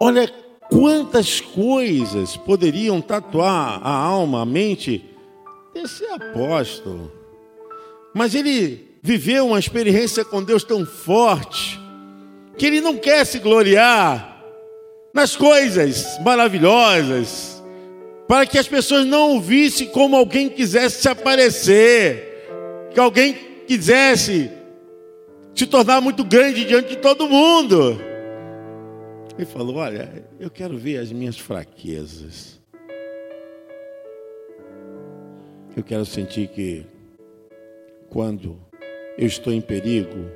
Olha 0.00 0.32
Quantas 0.70 1.40
coisas 1.40 2.36
poderiam 2.36 3.00
tatuar 3.00 3.80
a 3.82 3.90
alma, 3.90 4.42
a 4.42 4.46
mente 4.46 5.04
desse 5.72 6.04
apóstolo? 6.06 7.12
Mas 8.14 8.34
ele 8.34 8.96
viveu 9.02 9.48
uma 9.48 9.58
experiência 9.58 10.24
com 10.24 10.42
Deus 10.42 10.64
tão 10.64 10.86
forte 10.86 11.78
que 12.56 12.66
ele 12.66 12.80
não 12.80 12.96
quer 12.96 13.26
se 13.26 13.38
gloriar 13.38 14.42
nas 15.12 15.36
coisas 15.36 16.18
maravilhosas, 16.22 17.62
para 18.26 18.46
que 18.46 18.58
as 18.58 18.66
pessoas 18.66 19.04
não 19.06 19.36
o 19.36 19.40
vissem 19.40 19.88
como 19.88 20.16
alguém 20.16 20.48
quisesse 20.48 21.02
se 21.02 21.08
aparecer, 21.08 22.48
que 22.92 22.98
alguém 22.98 23.34
quisesse 23.66 24.50
se 25.54 25.66
tornar 25.66 26.00
muito 26.00 26.24
grande 26.24 26.64
diante 26.64 26.88
de 26.90 26.96
todo 26.96 27.28
mundo. 27.28 28.00
Ele 29.36 29.46
falou: 29.46 29.76
Olha, 29.76 30.24
eu 30.38 30.50
quero 30.50 30.78
ver 30.78 30.98
as 30.98 31.10
minhas 31.10 31.38
fraquezas. 31.38 32.60
Eu 35.76 35.82
quero 35.82 36.06
sentir 36.06 36.48
que 36.48 36.86
quando 38.08 38.56
eu 39.18 39.26
estou 39.26 39.52
em 39.52 39.60
perigo, 39.60 40.30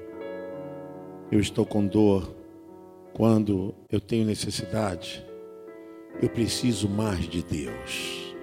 eu 1.30 1.38
estou 1.38 1.64
com 1.64 1.86
dor, 1.86 2.34
quando 3.12 3.72
eu 3.90 4.00
tenho 4.00 4.24
necessidade, 4.24 5.24
eu 6.20 6.28
preciso 6.28 6.88
mais 6.88 7.28
de 7.28 7.42
Deus. 7.42 8.34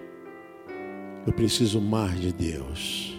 Eu 1.27 1.33
preciso 1.33 1.81
mais 1.81 2.19
de 2.21 2.31
Deus. 2.31 3.13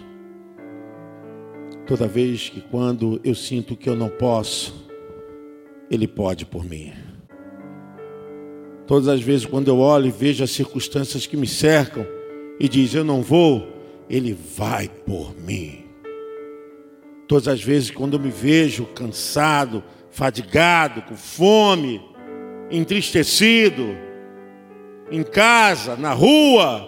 Toda 1.85 2.07
vez 2.07 2.49
que 2.49 2.61
quando 2.61 3.21
eu 3.23 3.35
sinto 3.35 3.75
que 3.75 3.87
eu 3.87 3.95
não 3.95 4.09
posso, 4.09 4.89
Ele 5.89 6.07
pode 6.07 6.45
por 6.45 6.65
mim. 6.65 7.06
Todas 8.87 9.09
as 9.09 9.21
vezes 9.21 9.45
quando 9.45 9.67
eu 9.67 9.79
olho 9.79 10.07
e 10.07 10.11
vejo 10.11 10.45
as 10.45 10.51
circunstâncias 10.51 11.27
que 11.27 11.35
me 11.35 11.45
cercam 11.45 12.07
e 12.57 12.69
diz 12.69 12.95
eu 12.95 13.03
não 13.03 13.21
vou, 13.21 13.67
ele 14.09 14.33
vai 14.55 14.87
por 14.87 15.35
mim. 15.37 15.83
Todas 17.27 17.49
as 17.49 17.61
vezes 17.61 17.91
quando 17.91 18.13
eu 18.13 18.19
me 18.19 18.29
vejo 18.29 18.85
cansado, 18.85 19.83
fadigado, 20.09 21.01
com 21.01 21.17
fome, 21.17 22.01
entristecido, 22.71 23.83
em 25.11 25.21
casa, 25.21 25.97
na 25.97 26.13
rua, 26.13 26.87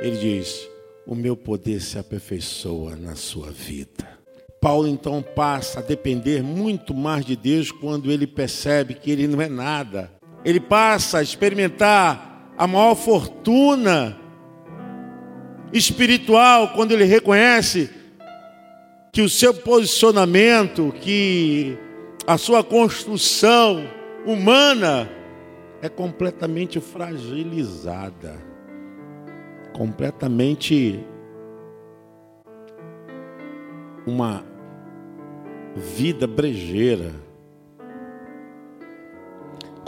ele 0.00 0.16
diz: 0.16 0.68
O 1.06 1.14
meu 1.14 1.36
poder 1.36 1.80
se 1.80 1.96
aperfeiçoa 1.96 2.96
na 2.96 3.14
sua 3.14 3.52
vida. 3.52 4.18
Paulo 4.60 4.88
então 4.88 5.22
passa 5.22 5.78
a 5.78 5.82
depender 5.82 6.42
muito 6.42 6.92
mais 6.92 7.24
de 7.24 7.36
Deus 7.36 7.70
quando 7.70 8.10
ele 8.10 8.26
percebe 8.26 8.94
que 8.94 9.12
ele 9.12 9.28
não 9.28 9.40
é 9.40 9.48
nada 9.48 10.17
ele 10.48 10.60
passa 10.60 11.18
a 11.18 11.22
experimentar 11.22 12.54
a 12.56 12.66
maior 12.66 12.94
fortuna 12.94 14.18
espiritual 15.74 16.68
quando 16.68 16.92
ele 16.92 17.04
reconhece 17.04 17.90
que 19.12 19.20
o 19.20 19.28
seu 19.28 19.52
posicionamento, 19.52 20.90
que 21.02 21.76
a 22.26 22.38
sua 22.38 22.64
construção 22.64 23.90
humana 24.24 25.06
é 25.82 25.88
completamente 25.90 26.80
fragilizada, 26.80 28.42
completamente 29.74 30.98
uma 34.06 34.46
vida 35.76 36.26
brejeira. 36.26 37.12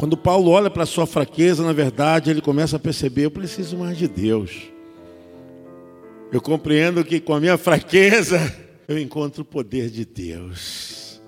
Quando 0.01 0.17
Paulo 0.17 0.51
olha 0.51 0.71
para 0.71 0.85
a 0.85 0.87
sua 0.87 1.07
fraqueza, 1.07 1.63
na 1.63 1.75
verdade, 1.75 2.31
ele 2.31 2.41
começa 2.41 2.77
a 2.77 2.79
perceber: 2.79 3.27
eu 3.27 3.31
preciso 3.31 3.77
mais 3.77 3.99
de 3.99 4.09
Deus. 4.09 4.51
Eu 6.33 6.41
compreendo 6.41 7.05
que 7.05 7.21
com 7.21 7.35
a 7.35 7.39
minha 7.39 7.59
fraqueza, 7.59 8.41
eu 8.89 8.99
encontro 8.99 9.43
o 9.43 9.45
poder 9.45 9.91
de 9.91 10.07
Deus. 10.07 11.21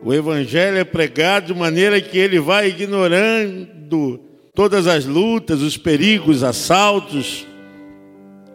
O 0.00 0.14
Evangelho 0.14 0.78
é 0.78 0.84
pregado 0.84 1.52
de 1.52 1.58
maneira 1.58 2.00
que 2.00 2.16
ele 2.16 2.38
vai 2.38 2.68
ignorando 2.68 4.20
todas 4.54 4.86
as 4.86 5.04
lutas, 5.04 5.60
os 5.60 5.76
perigos, 5.76 6.44
assaltos, 6.44 7.44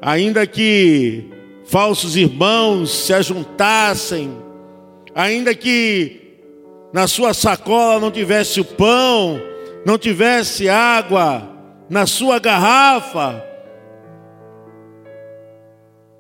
ainda 0.02 0.48
que 0.48 1.26
falsos 1.66 2.16
irmãos 2.16 2.92
se 2.92 3.12
ajuntassem, 3.14 4.32
ainda 5.14 5.54
que 5.54 6.27
na 6.94 7.08
sua 7.08 7.34
sacola 7.34 8.00
não 8.00 8.12
tivesse 8.12 8.60
o 8.60 8.66
pão, 8.66 9.40
não 9.86 9.98
tivesse 9.98 10.70
água, 10.70 11.48
na 11.90 12.06
sua 12.06 12.40
garrafa, 12.40 13.44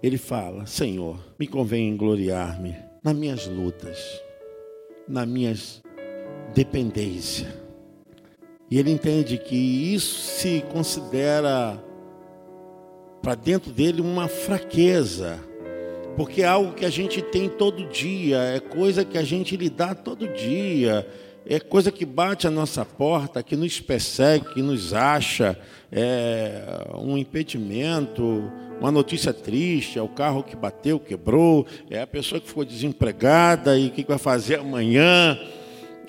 ele 0.02 0.18
fala: 0.18 0.66
Senhor, 0.66 1.20
me 1.40 1.48
convém 1.48 1.96
gloriar-me 1.96 2.76
nas 3.04 3.16
minhas 3.16 3.48
lutas, 3.48 4.22
nas 5.08 5.28
minhas 5.28 5.82
dependências. 6.54 7.48
E 8.70 8.78
ele 8.78 8.92
entende 8.92 9.38
que 9.38 9.56
isso 9.56 10.40
se 10.40 10.62
considera 10.74 11.82
para 13.22 13.36
dentro 13.36 13.72
dele 13.72 14.02
uma 14.02 14.28
fraqueza, 14.28 15.40
porque 16.18 16.42
é 16.42 16.48
algo 16.48 16.74
que 16.74 16.84
a 16.84 16.90
gente 16.90 17.22
tem 17.22 17.48
todo 17.48 17.86
dia, 17.86 18.40
é 18.40 18.60
coisa 18.60 19.06
que 19.06 19.20
a 19.20 19.24
gente 19.24 19.56
dá 19.70 19.94
todo 19.94 20.28
dia, 20.28 21.08
é 21.46 21.60
coisa 21.60 21.92
que 21.92 22.06
bate 22.06 22.48
a 22.48 22.52
nossa 22.52 22.84
porta, 22.84 23.44
que 23.44 23.56
nos 23.56 23.80
persegue, 23.80 24.52
que 24.56 24.62
nos 24.64 24.96
acha, 24.96 25.58
é 25.92 26.90
um 26.96 27.20
impedimento, 27.20 28.52
uma 28.82 28.92
notícia 28.92 29.32
triste, 29.32 30.00
é 30.00 30.02
o 30.02 30.08
carro 30.08 30.42
que 30.42 30.56
bateu, 30.56 31.00
quebrou, 31.00 31.68
é 31.88 32.02
a 32.02 32.08
pessoa 32.08 32.42
que 32.42 32.48
ficou 32.48 32.66
desempregada 32.66 33.78
e 33.78 33.88
o 33.88 33.92
que 33.92 34.04
vai 34.04 34.18
fazer 34.18 34.60
amanhã, 34.60 35.40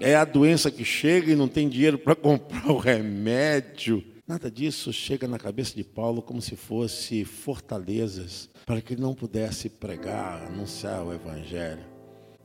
é 0.01 0.17
a 0.17 0.25
doença 0.25 0.71
que 0.71 0.87
chega 0.87 1.31
e 1.31 1.37
não 1.37 1.49
tem 1.49 1.69
dinheiro 1.69 1.99
para 1.99 2.15
comprar 2.17 2.71
o 2.71 2.79
remédio. 2.79 4.03
Nada 4.29 4.51
disso 4.51 4.93
chega 4.93 5.27
na 5.27 5.39
cabeça 5.39 5.75
de 5.75 5.83
Paulo 5.83 6.21
como 6.21 6.43
se 6.43 6.55
fosse 6.55 7.25
fortalezas 7.25 8.51
para 8.67 8.79
que 8.83 8.93
ele 8.93 9.01
não 9.01 9.15
pudesse 9.15 9.71
pregar, 9.71 10.47
anunciar 10.49 11.03
o 11.03 11.15
Evangelho. 11.15 11.87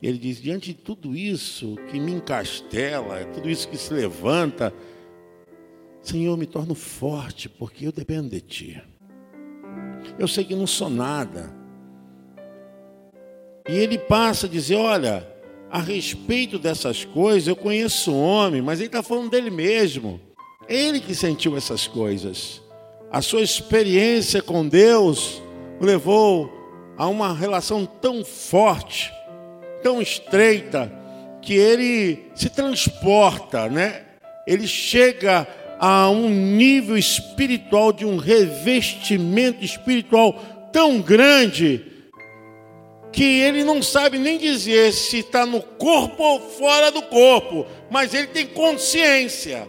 Ele 0.00 0.16
diz: 0.16 0.40
diante 0.40 0.72
de 0.72 0.80
tudo 0.80 1.14
isso 1.14 1.76
que 1.90 2.00
me 2.00 2.10
encastela, 2.10 3.22
tudo 3.26 3.50
isso 3.50 3.68
que 3.68 3.76
se 3.76 3.92
levanta, 3.92 4.72
Senhor, 6.00 6.38
me 6.38 6.46
torno 6.46 6.74
forte, 6.74 7.50
porque 7.50 7.86
eu 7.86 7.92
dependo 7.92 8.30
de 8.30 8.40
Ti. 8.40 8.82
Eu 10.18 10.26
sei 10.26 10.42
que 10.42 10.54
não 10.54 10.66
sou 10.66 10.88
nada. 10.88 11.54
E 13.68 13.72
ele 13.72 13.98
passa 13.98 14.46
a 14.46 14.48
dizer: 14.48 14.76
olha, 14.76 15.30
a 15.70 15.80
respeito 15.80 16.58
dessas 16.58 17.04
coisas, 17.04 17.46
eu 17.46 17.54
conheço 17.54 18.10
o 18.10 18.22
homem, 18.22 18.62
mas 18.62 18.80
ele 18.80 18.86
está 18.86 19.02
falando 19.02 19.28
dele 19.28 19.50
mesmo. 19.50 20.18
Ele 20.68 21.00
que 21.00 21.14
sentiu 21.14 21.56
essas 21.56 21.86
coisas. 21.86 22.60
A 23.10 23.22
sua 23.22 23.42
experiência 23.42 24.42
com 24.42 24.66
Deus 24.66 25.42
o 25.80 25.84
levou 25.84 26.52
a 26.96 27.06
uma 27.06 27.34
relação 27.34 27.86
tão 27.86 28.24
forte, 28.24 29.12
tão 29.82 30.00
estreita, 30.00 30.92
que 31.42 31.54
ele 31.54 32.30
se 32.34 32.48
transporta, 32.48 33.68
né? 33.68 34.02
Ele 34.46 34.66
chega 34.66 35.46
a 35.78 36.08
um 36.08 36.28
nível 36.28 36.96
espiritual 36.96 37.92
de 37.92 38.06
um 38.06 38.16
revestimento 38.16 39.64
espiritual 39.64 40.32
tão 40.72 41.00
grande 41.00 41.84
que 43.12 43.22
ele 43.22 43.62
não 43.62 43.80
sabe 43.80 44.18
nem 44.18 44.38
dizer 44.38 44.92
se 44.92 45.18
está 45.18 45.46
no 45.46 45.62
corpo 45.62 46.22
ou 46.22 46.40
fora 46.40 46.90
do 46.90 47.02
corpo, 47.02 47.64
mas 47.90 48.12
ele 48.12 48.26
tem 48.28 48.46
consciência. 48.46 49.68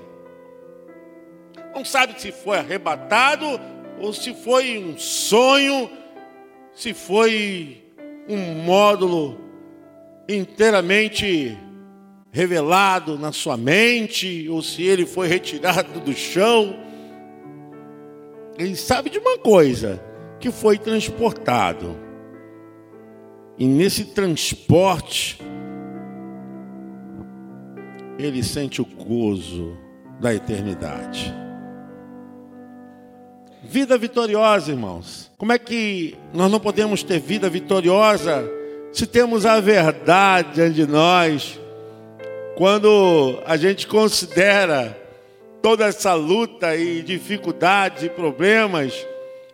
Não 1.76 1.84
sabe 1.84 2.20
se 2.22 2.32
foi 2.32 2.58
arrebatado 2.58 3.46
ou 4.00 4.14
se 4.14 4.34
foi 4.34 4.78
um 4.78 4.98
sonho, 4.98 5.90
se 6.74 6.94
foi 6.94 7.84
um 8.30 8.64
módulo 8.64 9.38
inteiramente 10.28 11.58
revelado 12.32 13.20
na 13.20 13.34
sua 13.34 13.58
mente, 13.58 14.48
ou 14.50 14.62
se 14.62 14.84
ele 14.84 15.06
foi 15.06 15.28
retirado 15.28 16.00
do 16.00 16.14
chão. 16.14 16.78
Ele 18.58 18.76
sabe 18.78 19.10
de 19.10 19.20
uma 19.20 19.38
coisa, 19.38 20.02
que 20.40 20.52
foi 20.52 20.78
transportado. 20.78 21.96
E 23.58 23.68
nesse 23.68 24.06
transporte, 24.06 25.40
ele 28.18 28.44
sente 28.44 28.82
o 28.82 28.86
gozo 28.86 29.78
da 30.22 30.34
eternidade. 30.34 31.45
Vida 33.68 33.98
vitoriosa, 33.98 34.72
irmãos. 34.72 35.32
Como 35.38 35.52
é 35.52 35.58
que 35.58 36.16
nós 36.34 36.52
não 36.52 36.60
podemos 36.60 37.02
ter 37.02 37.20
vida 37.20 37.50
vitoriosa 37.50 38.48
se 38.94 39.08
temos 39.08 39.46
a 39.46 39.60
verdade 39.60 40.54
diante 40.56 40.76
de 40.76 40.88
nós? 40.88 41.60
Quando 42.56 43.40
a 43.46 43.58
gente 43.58 43.88
considera 43.88 44.98
toda 45.62 45.86
essa 45.86 46.14
luta 46.14 46.76
e 46.76 47.02
dificuldades 47.02 48.04
e 48.04 48.10
problemas, 48.10 48.94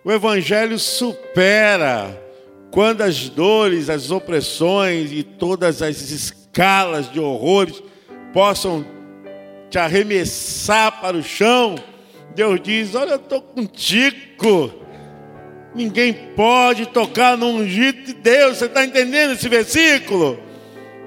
o 0.04 0.12
Evangelho 0.12 0.78
supera 0.78 2.22
quando 2.70 3.02
as 3.02 3.30
dores, 3.30 3.90
as 3.90 4.12
opressões 4.12 5.12
e 5.12 5.24
todas 5.24 5.82
as 5.82 6.12
escalas 6.12 7.12
de 7.12 7.20
horrores 7.20 7.82
possam 8.34 8.86
te 9.70 9.80
arremessar 9.80 11.00
para 11.00 11.16
o 11.16 11.24
chão, 11.24 11.76
Deus 12.36 12.60
diz: 12.62 12.96
Olha, 12.96 13.12
eu 13.12 13.16
estou 13.18 13.42
contigo. 13.42 14.74
Ninguém 15.74 16.14
pode 16.36 16.88
tocar 16.88 17.38
no 17.38 17.48
ungido 17.48 18.04
de 18.04 18.14
Deus. 18.14 18.58
Você 18.58 18.66
está 18.66 18.84
entendendo 18.84 19.34
esse 19.34 19.48
versículo? 19.48 20.38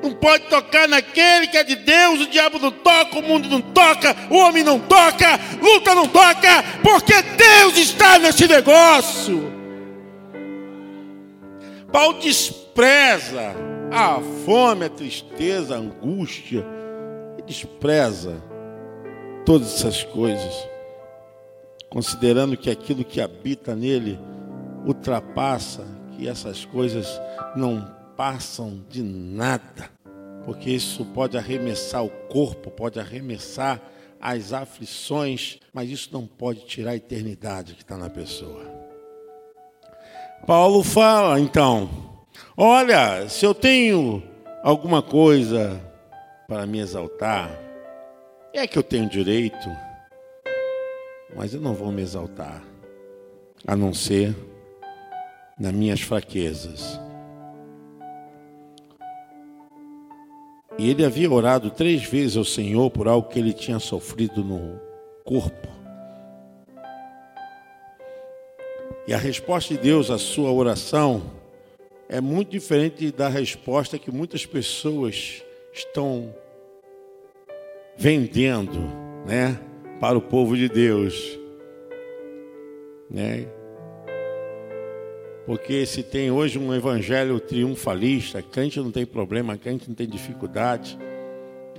Não 0.03 0.13
pode 0.13 0.45
tocar 0.45 0.87
naquele 0.87 1.47
que 1.47 1.57
é 1.57 1.65
de 1.65 1.77
Deus. 1.77 2.23
O 2.23 2.27
diabo 2.29 2.59
não 2.59 2.71
toca, 2.71 3.19
o 3.19 3.23
mundo 3.23 3.49
não 3.49 3.61
toca, 3.61 4.15
o 4.31 4.37
homem 4.37 4.63
não 4.63 4.79
toca, 4.79 5.41
luta 5.63 5.95
não 5.95 6.07
toca, 6.09 6.63
porque 6.83 7.15
Deus 7.23 7.77
está 7.77 8.19
nesse 8.19 8.47
negócio. 8.47 9.53
Paulo 11.91 12.19
despreza 12.19 13.55
a 13.91 14.21
fome, 14.45 14.87
a 14.87 14.91
tristeza, 14.91 15.75
a 15.75 15.79
angústia, 15.79 16.67
e 17.39 17.43
despreza 17.43 18.43
todas 19.47 19.75
essas 19.75 20.03
coisas, 20.03 20.69
considerando 21.95 22.57
que 22.57 22.69
aquilo 22.69 23.05
que 23.05 23.21
habita 23.21 23.77
nele 23.77 24.19
ultrapassa, 24.85 25.87
que 26.11 26.29
essas 26.29 26.65
coisas 26.65 27.07
não 27.55 27.89
passam 28.17 28.85
de 28.91 29.01
nada, 29.01 29.89
porque 30.45 30.71
isso 30.71 31.05
pode 31.05 31.39
arremessar 31.39 32.05
o 32.05 32.11
corpo, 32.11 32.69
pode 32.69 32.99
arremessar 32.99 33.81
as 34.21 34.53
aflições, 34.53 35.61
mas 35.73 35.89
isso 35.89 36.09
não 36.13 36.27
pode 36.27 36.67
tirar 36.67 36.91
a 36.91 36.97
eternidade 36.97 37.75
que 37.75 37.83
está 37.83 37.97
na 37.97 38.11
pessoa. 38.11 38.65
Paulo 40.45 40.83
fala 40.83 41.39
então: 41.39 41.89
olha, 42.57 43.29
se 43.29 43.47
eu 43.47 43.55
tenho 43.55 44.21
alguma 44.65 45.01
coisa 45.01 45.81
para 46.49 46.67
me 46.67 46.81
exaltar, 46.81 47.57
é 48.53 48.67
que 48.67 48.77
eu 48.77 48.83
tenho 48.83 49.09
direito, 49.09 49.71
mas 51.35 51.53
eu 51.55 51.61
não 51.61 51.75
vou 51.75 51.91
me 51.91 52.03
exaltar, 52.03 52.63
a 53.67 53.77
não 53.77 53.93
ser 53.93 54.35
nas 55.59 55.73
minhas 55.73 56.01
fraquezas. 56.01 57.01
E 60.79 60.91
ele 60.91 61.05
havia 61.05 61.31
orado 61.31 61.71
três 61.71 62.05
vezes 62.05 62.37
ao 62.37 62.45
Senhor 62.45 62.91
por 62.91 63.07
algo 63.07 63.29
que 63.29 63.39
ele 63.39 63.53
tinha 63.53 63.79
sofrido 63.79 64.43
no 64.43 64.81
corpo. 65.25 65.69
E 69.07 69.13
a 69.13 69.19
resposta 69.19 69.75
de 69.75 69.81
Deus 69.81 70.11
à 70.11 70.19
sua 70.19 70.51
oração 70.51 71.23
é 72.09 72.21
muito 72.21 72.51
diferente 72.51 73.13
da 73.13 73.29
resposta 73.29 73.99
que 73.99 74.11
muitas 74.11 74.45
pessoas 74.47 75.43
estão 75.73 76.35
vendendo, 77.97 78.81
né, 79.27 79.61
para 80.05 80.19
o 80.19 80.21
povo 80.21 80.55
de 80.55 80.69
Deus, 80.69 81.41
né? 83.11 83.47
Porque 85.47 85.87
se 85.87 86.03
tem 86.03 86.31
hoje 86.31 86.59
um 86.59 86.75
evangelho 86.75 87.41
triunfalista, 87.41 88.43
crente 88.43 88.79
não 88.81 88.91
tem 88.91 89.07
problema, 89.07 89.57
crente 89.57 89.89
não 89.89 89.95
tem 89.95 90.07
dificuldade. 90.07 90.99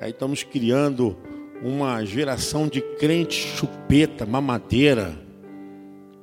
Aí 0.01 0.09
estamos 0.09 0.41
criando 0.41 1.15
uma 1.61 2.03
geração 2.03 2.67
de 2.67 2.81
crente 2.81 3.35
chupeta, 3.35 4.25
mamadeira, 4.25 5.15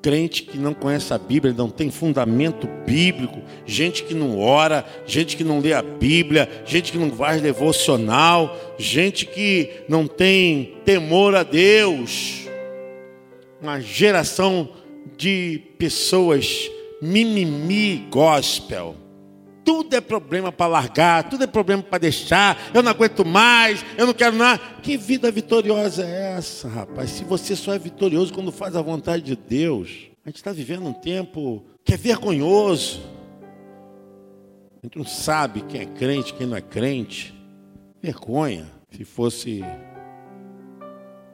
crente 0.03 0.43
que 0.43 0.59
não 0.59 0.75
conhece 0.75 1.15
a 1.15 1.19
Bíblia, 1.19 1.55
não 1.57 1.71
tem 1.71 1.91
fundamento 1.91 2.69
bíblico, 2.85 3.41
gente 3.65 4.03
que 4.03 4.13
não 4.13 4.39
ora, 4.39 4.85
gente 5.07 5.37
que 5.37 5.45
não 5.45 5.61
lê 5.61 5.73
a 5.73 5.81
Bíblia, 5.81 6.51
gente 6.67 6.91
que 6.91 6.99
não 6.99 7.11
faz 7.11 7.41
devocional, 7.41 8.75
gente 8.77 9.25
que 9.25 9.71
não 9.89 10.09
tem 10.09 10.75
temor 10.85 11.37
a 11.37 11.45
Deus. 11.45 12.49
Uma 13.61 13.81
geração 13.81 14.69
de 15.17 15.63
pessoas 15.79 16.69
mimimi 17.01 18.09
gospel. 18.11 19.02
Tudo 19.65 19.95
é 19.95 20.01
problema 20.01 20.51
para 20.51 20.67
largar, 20.67 21.29
tudo 21.29 21.45
é 21.45 21.47
problema 21.47 21.83
para 21.83 21.99
deixar. 21.99 22.59
Eu 22.75 22.83
não 22.83 22.91
aguento 22.91 23.25
mais, 23.25 23.85
eu 23.97 24.07
não 24.07 24.15
quero 24.15 24.37
nada. 24.37 24.61
Que 24.83 24.97
vida 24.97 25.31
vitoriosa 25.31 26.05
é 26.05 26.35
essa, 26.37 26.69
rapaz? 26.69 27.11
Se 27.11 27.25
você 27.25 27.55
só 27.55 27.73
é 27.73 27.79
vitorioso 27.79 28.33
quando 28.33 28.51
faz 28.51 28.75
a 28.75 28.83
vontade 28.83 29.23
de 29.23 29.37
Deus. 29.37 30.11
A 30.25 30.29
gente 30.29 30.37
está 30.37 30.53
vivendo 30.53 30.87
um 30.87 30.93
tempo 30.93 31.65
que 31.85 31.95
é 31.95 31.97
vergonhoso. 31.97 33.01
A 34.83 34.87
gente 34.87 34.99
não 34.99 35.05
sabe 35.05 35.63
quem 35.63 35.81
é 35.81 35.87
crente, 35.87 36.35
quem 36.35 36.47
não 36.47 36.57
é 36.57 36.61
crente. 36.61 37.35
Vergonha. 38.01 38.67
Se 38.91 39.05
fosse 39.05 39.65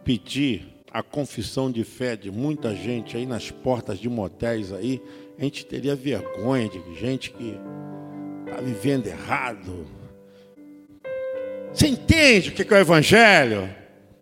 pedir 0.04 0.78
a 0.90 1.02
confissão 1.02 1.70
de 1.70 1.84
fé 1.84 2.16
de 2.16 2.30
muita 2.30 2.74
gente 2.74 3.16
aí 3.16 3.26
nas 3.26 3.50
portas 3.50 3.98
de 3.98 4.08
motéis 4.08 4.72
aí, 4.72 5.02
a 5.38 5.42
gente 5.44 5.66
teria 5.66 5.94
vergonha 5.94 6.68
de 6.68 6.94
gente 6.98 7.30
que 7.30 7.54
está 8.58 8.60
vivendo 8.60 9.06
errado. 9.06 9.86
Você 11.72 11.86
entende 11.86 12.48
o 12.48 12.52
que 12.52 12.62
é 12.62 12.76
o 12.76 12.80
Evangelho? 12.80 13.68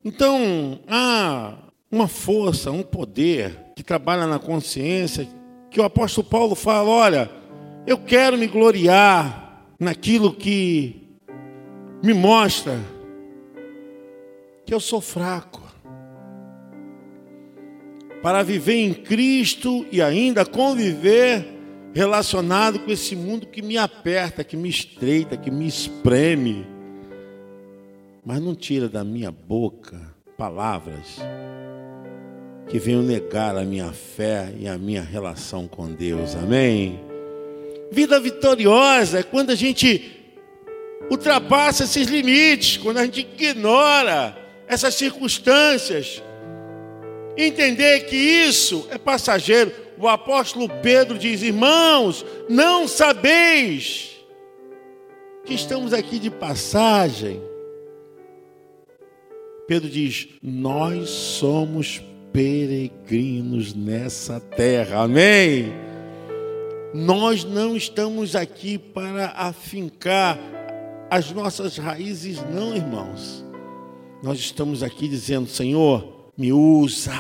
Então, 0.05 0.81
há 0.87 1.55
uma 1.91 2.07
força, 2.07 2.71
um 2.71 2.83
poder 2.83 3.73
que 3.75 3.83
trabalha 3.83 4.27
na 4.27 4.39
consciência, 4.39 5.27
que 5.71 5.81
o 5.81 5.85
apóstolo 5.85 6.29
Paulo 6.29 6.55
fala: 6.55 6.89
olha, 6.89 7.31
eu 7.87 7.99
quero 7.99 8.37
me 8.37 8.47
gloriar 8.47 9.65
naquilo 9.81 10.35
que 10.35 11.19
me 12.03 12.13
mostra 12.13 12.79
que 14.67 14.75
eu 14.75 14.81
sou 14.81 15.01
fraco 15.01 15.63
para 18.23 18.43
viver 18.43 18.75
em 18.75 18.93
Cristo 18.93 19.87
e 19.93 20.03
ainda 20.03 20.45
conviver 20.45 21.56
relacionado 21.97 22.81
com 22.81 22.91
esse 22.91 23.17
mundo 23.17 23.47
que 23.47 23.63
me 23.63 23.79
aperta, 23.79 24.45
que 24.45 24.55
me 24.55 24.69
estreita, 24.69 25.35
que 25.35 25.51
me 25.51 25.67
espreme. 25.67 26.67
Mas 28.23 28.39
não 28.39 28.55
tira 28.55 28.87
da 28.87 29.03
minha 29.03 29.33
boca 29.33 29.99
palavras 30.37 31.17
que 32.69 32.79
venham 32.79 33.03
negar 33.03 33.57
a 33.57 33.65
minha 33.65 33.95
fé 33.95 34.53
e 34.59 34.69
a 34.69 34.77
minha 34.77 35.01
relação 35.01 35.67
com 35.67 35.91
Deus. 35.91 36.37
Amém? 36.37 37.01
Vida 37.91 38.21
vitoriosa 38.21 39.21
é 39.21 39.23
quando 39.23 39.49
a 39.49 39.55
gente 39.55 40.21
ultrapassa 41.11 41.85
esses 41.85 42.09
limites, 42.09 42.77
quando 42.77 42.99
a 42.99 43.07
gente 43.07 43.21
ignora 43.21 44.37
essas 44.69 44.95
circunstâncias 44.97 46.23
entender 47.39 48.01
que 48.01 48.17
isso 48.17 48.87
é 48.91 48.99
passageiro. 48.99 49.86
O 49.99 50.09
apóstolo 50.09 50.69
Pedro 50.83 51.19
diz: 51.19 51.43
Irmãos, 51.43 52.25
não 52.49 52.87
sabeis 52.87 54.17
que 55.45 55.55
estamos 55.55 55.93
aqui 55.93 56.19
de 56.19 56.31
passagem. 56.31 57.41
Pedro 59.67 59.89
diz: 59.89 60.29
Nós 60.43 61.09
somos 61.09 62.03
peregrinos 62.33 63.75
nessa 63.75 64.39
terra, 64.39 65.03
amém? 65.03 65.73
Nós 66.93 67.45
não 67.45 67.77
estamos 67.77 68.37
aqui 68.37 68.79
para 68.79 69.29
afincar 69.37 70.39
as 71.11 71.31
nossas 71.33 71.77
raízes, 71.77 72.39
não, 72.53 72.75
irmãos. 72.75 73.45
Nós 74.23 74.39
estamos 74.39 74.83
aqui 74.83 75.09
dizendo: 75.09 75.49
Senhor, 75.49 76.33
me 76.37 76.53
usa, 76.53 77.13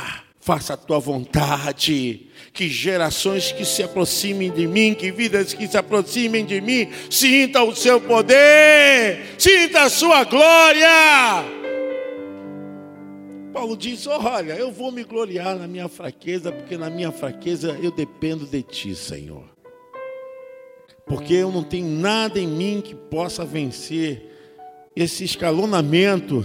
faça 0.46 0.74
a 0.74 0.76
tua 0.76 1.00
vontade. 1.00 2.28
Que 2.52 2.68
gerações 2.68 3.50
que 3.50 3.64
se 3.64 3.82
aproximem 3.82 4.48
de 4.52 4.66
mim, 4.68 4.94
que 4.94 5.10
vidas 5.10 5.52
que 5.52 5.66
se 5.66 5.76
aproximem 5.76 6.46
de 6.46 6.60
mim, 6.60 6.88
sinta 7.10 7.64
o 7.64 7.74
seu 7.74 8.00
poder, 8.00 9.34
sinta 9.36 9.82
a 9.82 9.90
sua 9.90 10.22
glória. 10.22 10.86
Paulo 13.52 13.76
diz: 13.76 14.06
Olha, 14.06 14.52
eu 14.52 14.70
vou 14.70 14.92
me 14.92 15.02
gloriar 15.02 15.56
na 15.56 15.66
minha 15.66 15.88
fraqueza, 15.88 16.52
porque 16.52 16.78
na 16.78 16.88
minha 16.88 17.10
fraqueza 17.10 17.76
eu 17.82 17.90
dependo 17.90 18.46
de 18.46 18.62
ti, 18.62 18.94
Senhor. 18.94 19.44
Porque 21.04 21.34
eu 21.34 21.50
não 21.50 21.64
tenho 21.64 21.88
nada 21.88 22.38
em 22.38 22.46
mim 22.46 22.80
que 22.80 22.94
possa 22.94 23.44
vencer 23.44 24.22
esse 24.94 25.24
escalonamento 25.24 26.44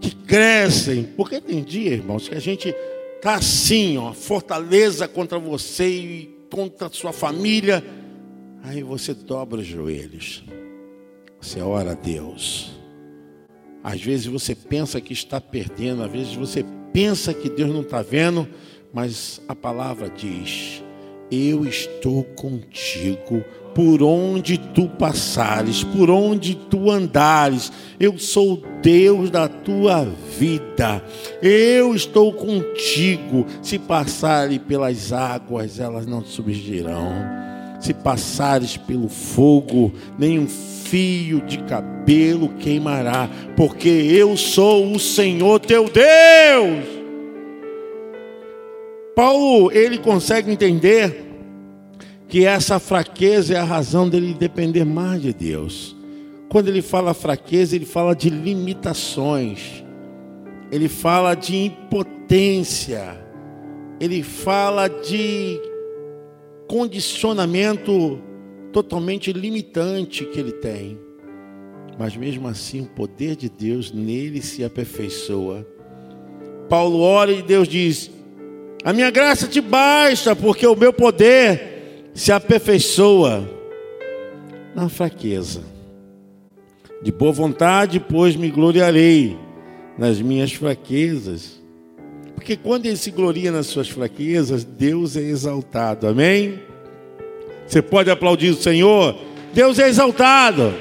que 0.00 0.14
crescem. 0.14 1.04
Porque 1.16 1.40
tem 1.40 1.62
dia, 1.62 1.92
irmãos, 1.92 2.28
que 2.28 2.34
a 2.34 2.40
gente 2.40 2.74
está 3.22 3.36
assim, 3.36 3.96
ó, 3.98 4.12
fortaleza 4.12 5.06
contra 5.06 5.38
você 5.38 5.88
e 5.88 6.36
contra 6.50 6.88
sua 6.88 7.12
família. 7.12 7.84
Aí 8.64 8.82
você 8.82 9.14
dobra 9.14 9.60
os 9.60 9.66
joelhos. 9.66 10.42
Você 11.40 11.60
ora 11.60 11.92
a 11.92 11.94
Deus. 11.94 12.72
Às 13.84 14.02
vezes 14.02 14.26
você 14.26 14.56
pensa 14.56 15.00
que 15.00 15.12
está 15.12 15.40
perdendo, 15.40 16.02
às 16.02 16.10
vezes 16.10 16.34
você 16.34 16.64
pensa 16.92 17.32
que 17.32 17.48
Deus 17.48 17.70
não 17.70 17.82
está 17.82 18.02
vendo, 18.02 18.48
mas 18.92 19.40
a 19.46 19.54
palavra 19.54 20.10
diz: 20.10 20.82
Eu 21.30 21.64
estou 21.64 22.24
contigo 22.24 23.44
por 23.74 24.02
onde 24.02 24.58
tu 24.58 24.88
passares, 24.88 25.82
por 25.82 26.10
onde 26.10 26.54
tu 26.54 26.90
andares, 26.90 27.72
eu 27.98 28.18
sou 28.18 28.62
Deus 28.82 29.30
da 29.30 29.48
tua 29.48 30.06
vida, 30.38 31.02
eu 31.42 31.94
estou 31.94 32.32
contigo. 32.32 33.46
Se 33.62 33.78
passares 33.78 34.58
pelas 34.58 35.12
águas, 35.12 35.78
elas 35.78 36.06
não 36.06 36.22
te. 36.22 36.42
Se 37.80 37.92
passares 37.94 38.76
pelo 38.76 39.08
fogo, 39.08 39.92
nenhum 40.18 40.46
fio 40.46 41.40
de 41.40 41.58
cabelo 41.64 42.50
queimará, 42.60 43.28
porque 43.56 43.88
eu 43.88 44.36
sou 44.36 44.92
o 44.92 45.00
Senhor 45.00 45.58
teu 45.60 45.88
Deus. 45.88 46.86
Paulo, 49.16 49.70
ele 49.72 49.98
consegue 49.98 50.50
entender 50.50 51.31
que 52.32 52.46
essa 52.46 52.78
fraqueza 52.78 53.52
é 53.52 53.58
a 53.58 53.62
razão 53.62 54.08
dele 54.08 54.32
depender 54.32 54.86
mais 54.86 55.20
de 55.20 55.34
Deus. 55.34 55.94
Quando 56.48 56.68
ele 56.68 56.80
fala 56.80 57.12
fraqueza, 57.12 57.76
ele 57.76 57.84
fala 57.84 58.16
de 58.16 58.30
limitações, 58.30 59.84
ele 60.70 60.88
fala 60.88 61.34
de 61.34 61.54
impotência, 61.54 63.22
ele 64.00 64.22
fala 64.22 64.88
de 64.88 65.60
condicionamento 66.66 68.18
totalmente 68.72 69.30
limitante 69.30 70.24
que 70.24 70.40
ele 70.40 70.52
tem. 70.52 70.98
Mas 71.98 72.16
mesmo 72.16 72.48
assim, 72.48 72.80
o 72.80 72.86
poder 72.86 73.36
de 73.36 73.50
Deus 73.50 73.92
nele 73.92 74.40
se 74.40 74.64
aperfeiçoa. 74.64 75.66
Paulo 76.66 76.98
ora 77.00 77.30
e 77.30 77.42
Deus 77.42 77.68
diz: 77.68 78.10
A 78.82 78.90
minha 78.90 79.10
graça 79.10 79.46
te 79.46 79.60
basta, 79.60 80.34
porque 80.34 80.66
o 80.66 80.74
meu 80.74 80.94
poder 80.94 81.71
se 82.14 82.32
aperfeiçoa 82.32 83.48
na 84.74 84.88
fraqueza. 84.88 85.62
De 87.02 87.10
boa 87.10 87.32
vontade, 87.32 87.98
pois 87.98 88.36
me 88.36 88.50
gloriarei 88.50 89.36
nas 89.98 90.20
minhas 90.20 90.52
fraquezas. 90.52 91.60
Porque 92.34 92.56
quando 92.56 92.86
ele 92.86 92.96
se 92.96 93.10
gloria 93.10 93.50
nas 93.50 93.66
suas 93.66 93.88
fraquezas, 93.88 94.64
Deus 94.64 95.16
é 95.16 95.20
exaltado. 95.20 96.06
Amém? 96.06 96.60
Você 97.66 97.80
pode 97.80 98.10
aplaudir 98.10 98.50
o 98.50 98.56
Senhor? 98.56 99.16
Deus 99.52 99.78
é 99.78 99.88
exaltado. 99.88 100.74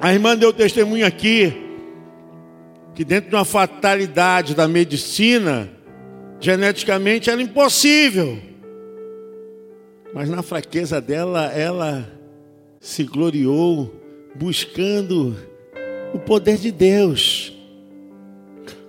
A 0.00 0.12
irmã 0.12 0.36
deu 0.36 0.52
testemunho 0.52 1.06
aqui 1.06 1.52
que 2.94 3.04
dentro 3.04 3.30
de 3.30 3.36
uma 3.36 3.44
fatalidade 3.44 4.54
da 4.54 4.66
medicina, 4.66 5.70
Geneticamente 6.40 7.28
era 7.28 7.40
impossível. 7.40 8.38
Mas 10.14 10.28
na 10.28 10.42
fraqueza 10.42 11.00
dela, 11.00 11.52
ela 11.52 12.10
se 12.80 13.04
gloriou 13.04 13.94
buscando 14.34 15.36
o 16.14 16.18
poder 16.18 16.56
de 16.56 16.72
Deus. 16.72 17.52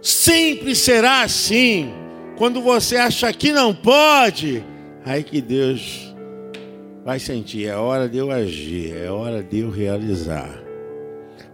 Sempre 0.02 0.74
será 0.76 1.22
assim 1.22 1.92
quando 2.38 2.62
você 2.62 2.96
acha 2.96 3.32
que 3.34 3.52
não 3.52 3.76
pode, 3.76 4.64
aí 5.06 5.24
que 5.24 5.42
Deus 5.42 6.16
vai 7.06 7.20
sentir, 7.20 7.68
é 7.68 7.76
hora 7.76 8.08
de 8.08 8.18
eu 8.18 8.32
agir, 8.32 8.96
é 8.96 9.12
hora 9.12 9.44
de 9.44 9.60
eu 9.60 9.70
realizar. 9.70 10.60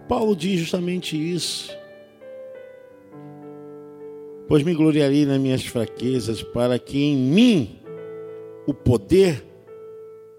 Paulo 0.08 0.34
diz 0.34 0.60
justamente 0.60 1.16
isso. 1.16 1.77
Pois 4.48 4.62
me 4.62 4.74
gloriarei 4.74 5.26
nas 5.26 5.38
minhas 5.38 5.64
fraquezas, 5.64 6.42
para 6.42 6.78
que 6.78 6.98
em 7.04 7.14
mim 7.14 7.78
o 8.66 8.72
poder 8.72 9.44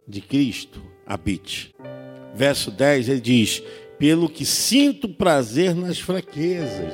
de 0.08 0.20
Cristo 0.20 0.82
habite. 1.06 1.76
Verso 2.34 2.72
10 2.72 3.08
ele 3.08 3.22
diz: 3.22 3.62
Pelo 4.00 4.28
que 4.28 4.46
sinto 4.46 5.08
prazer 5.08 5.76
nas 5.76 6.00
fraquezas. 6.00 6.94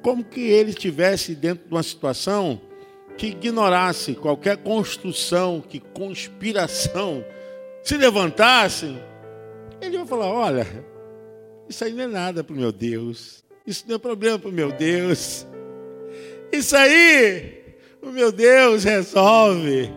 Como 0.00 0.22
que 0.24 0.40
ele 0.40 0.70
estivesse 0.70 1.34
dentro 1.34 1.66
de 1.66 1.74
uma 1.74 1.82
situação 1.82 2.60
que 3.18 3.28
ignorasse 3.28 4.14
qualquer 4.14 4.58
construção, 4.58 5.60
que 5.60 5.80
conspiração 5.80 7.24
se 7.82 7.96
levantasse, 7.96 8.96
ele 9.80 9.98
vai 9.98 10.06
falar: 10.06 10.26
Olha, 10.26 10.66
isso 11.68 11.84
aí 11.84 11.92
não 11.92 12.04
é 12.04 12.06
nada 12.06 12.44
para 12.44 12.54
o 12.54 12.58
meu 12.58 12.70
Deus. 12.70 13.45
Isso 13.66 13.84
não 13.88 13.96
é 13.96 13.98
problema 13.98 14.38
para 14.38 14.48
o 14.48 14.52
meu 14.52 14.70
Deus. 14.70 15.46
Isso 16.52 16.76
aí, 16.76 17.64
o 18.00 18.10
meu 18.10 18.30
Deus 18.30 18.84
resolve. 18.84 19.90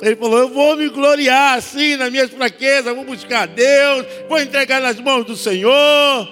Ele 0.00 0.16
falou: 0.16 0.38
Eu 0.38 0.48
vou 0.48 0.76
me 0.76 0.88
gloriar 0.88 1.58
assim 1.58 1.96
nas 1.96 2.10
minhas 2.10 2.30
fraquezas, 2.30 2.94
vou 2.94 3.04
buscar 3.04 3.46
Deus, 3.46 4.06
vou 4.28 4.40
entregar 4.40 4.80
nas 4.80 4.98
mãos 5.00 5.24
do 5.24 5.36
Senhor. 5.36 6.28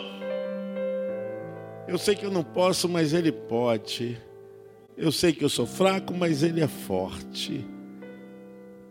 Eu 1.86 1.98
sei 1.98 2.14
que 2.14 2.24
eu 2.24 2.30
não 2.30 2.44
posso, 2.44 2.88
mas 2.88 3.12
Ele 3.12 3.32
pode. 3.32 4.20
Eu 4.96 5.10
sei 5.10 5.32
que 5.32 5.44
eu 5.44 5.48
sou 5.48 5.66
fraco, 5.66 6.14
mas 6.14 6.42
Ele 6.42 6.60
é 6.60 6.68
forte. 6.68 7.64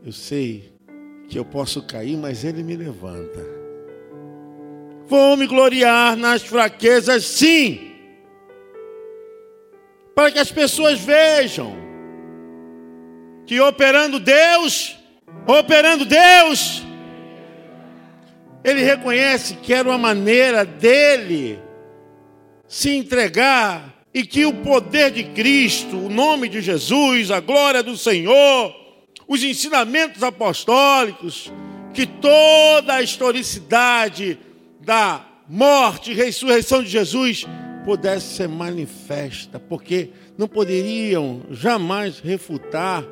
Eu 0.05 0.11
sei 0.11 0.71
que 1.27 1.37
eu 1.37 1.45
posso 1.45 1.81
cair, 1.83 2.17
mas 2.17 2.43
Ele 2.43 2.63
me 2.63 2.75
levanta. 2.75 3.66
Vou 5.07 5.37
me 5.37 5.47
gloriar 5.47 6.17
nas 6.17 6.41
fraquezas, 6.43 7.23
sim, 7.25 7.93
para 10.13 10.31
que 10.31 10.39
as 10.39 10.51
pessoas 10.51 10.99
vejam 10.99 11.75
que 13.45 13.59
operando 13.61 14.19
Deus, 14.19 14.97
operando 15.47 16.03
Deus, 16.03 16.83
ele 18.63 18.83
reconhece 18.83 19.55
que 19.55 19.73
era 19.73 19.87
uma 19.87 19.97
maneira 19.97 20.65
dele 20.65 21.57
se 22.67 22.89
entregar 22.89 24.03
e 24.13 24.25
que 24.25 24.45
o 24.45 24.53
poder 24.55 25.11
de 25.11 25.23
Cristo, 25.23 25.95
o 25.95 26.09
nome 26.09 26.49
de 26.49 26.59
Jesus, 26.59 27.31
a 27.31 27.39
glória 27.39 27.81
do 27.81 27.95
Senhor, 27.95 28.75
os 29.25 29.41
ensinamentos 29.41 30.21
apostólicos, 30.21 31.49
que 31.93 32.05
toda 32.05 32.95
a 32.95 33.01
historicidade 33.01 34.37
da 34.87 35.27
morte 35.49 36.11
e 36.11 36.13
ressurreição 36.13 36.81
de 36.81 36.89
Jesus 36.89 37.45
pudesse 37.83 38.35
ser 38.37 38.47
manifesta, 38.47 39.59
porque 39.59 40.11
não 40.37 40.47
poderiam 40.47 41.41
jamais 41.51 42.19
refutar 42.19 43.03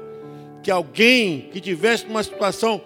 que 0.64 0.72
alguém 0.72 1.50
que 1.52 1.60
tivesse 1.60 2.06
uma 2.06 2.24
situação 2.24 2.82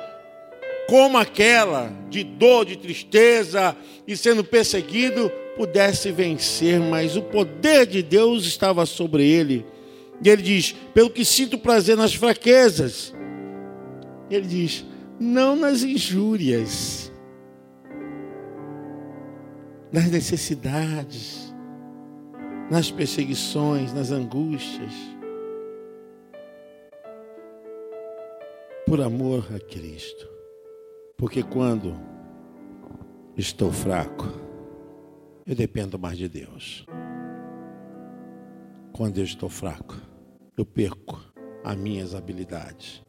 como 0.87 1.19
aquela, 1.19 1.93
de 2.09 2.23
dor, 2.23 2.65
de 2.65 2.77
tristeza 2.79 3.77
e 4.07 4.17
sendo 4.17 4.43
perseguido, 4.43 5.31
pudesse 5.55 6.11
vencer, 6.11 6.79
mas 6.79 7.15
o 7.15 7.21
poder 7.21 7.85
de 7.85 8.01
Deus 8.01 8.43
estava 8.45 8.87
sobre 8.87 9.23
ele. 9.23 9.67
E 10.23 10.29
ele 10.29 10.41
diz: 10.41 10.75
pelo 10.95 11.11
que 11.11 11.23
sinto 11.23 11.59
prazer 11.59 11.95
nas 11.95 12.15
fraquezas. 12.15 13.13
Ele 14.31 14.47
diz: 14.47 14.83
não 15.19 15.55
nas 15.55 15.83
injúrias 15.83 17.08
nas 19.91 20.09
necessidades, 20.09 21.53
nas 22.69 22.91
perseguições, 22.91 23.93
nas 23.93 24.11
angústias, 24.11 24.93
por 28.85 29.01
amor 29.01 29.45
a 29.55 29.59
Cristo. 29.59 30.27
Porque 31.17 31.43
quando 31.43 31.95
estou 33.35 33.71
fraco, 33.71 34.27
eu 35.45 35.55
dependo 35.55 35.97
mais 35.97 36.17
de 36.17 36.29
Deus. 36.29 36.85
Quando 38.93 39.17
eu 39.17 39.23
estou 39.23 39.49
fraco, 39.49 39.95
eu 40.55 40.65
perco 40.65 41.19
as 41.63 41.75
minhas 41.75 42.13
habilidades. 42.13 43.01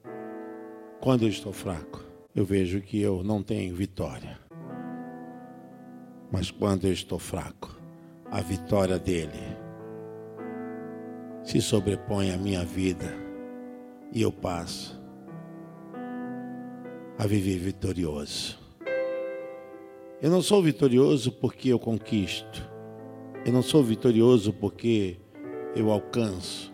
Quando 1.00 1.22
eu 1.22 1.28
estou 1.28 1.52
fraco, 1.52 2.04
eu 2.34 2.44
vejo 2.44 2.80
que 2.80 3.00
eu 3.00 3.22
não 3.22 3.42
tenho 3.42 3.74
vitória. 3.74 4.49
Mas 6.32 6.50
quando 6.50 6.86
eu 6.86 6.92
estou 6.92 7.18
fraco, 7.18 7.76
a 8.30 8.40
vitória 8.40 8.98
dele 8.98 9.56
se 11.42 11.60
sobrepõe 11.60 12.30
à 12.30 12.36
minha 12.36 12.64
vida 12.64 13.12
e 14.12 14.22
eu 14.22 14.30
passo 14.30 15.00
a 17.18 17.26
viver 17.26 17.58
vitorioso. 17.58 18.58
Eu 20.22 20.30
não 20.30 20.40
sou 20.40 20.62
vitorioso 20.62 21.32
porque 21.32 21.70
eu 21.70 21.78
conquisto. 21.78 22.70
Eu 23.44 23.52
não 23.52 23.62
sou 23.62 23.82
vitorioso 23.82 24.52
porque 24.52 25.16
eu 25.74 25.90
alcanço. 25.90 26.72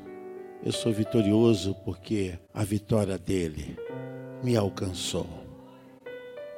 Eu 0.64 0.72
sou 0.72 0.92
vitorioso 0.92 1.74
porque 1.84 2.38
a 2.52 2.64
vitória 2.64 3.16
dele 3.16 3.76
me 4.42 4.56
alcançou. 4.56 5.26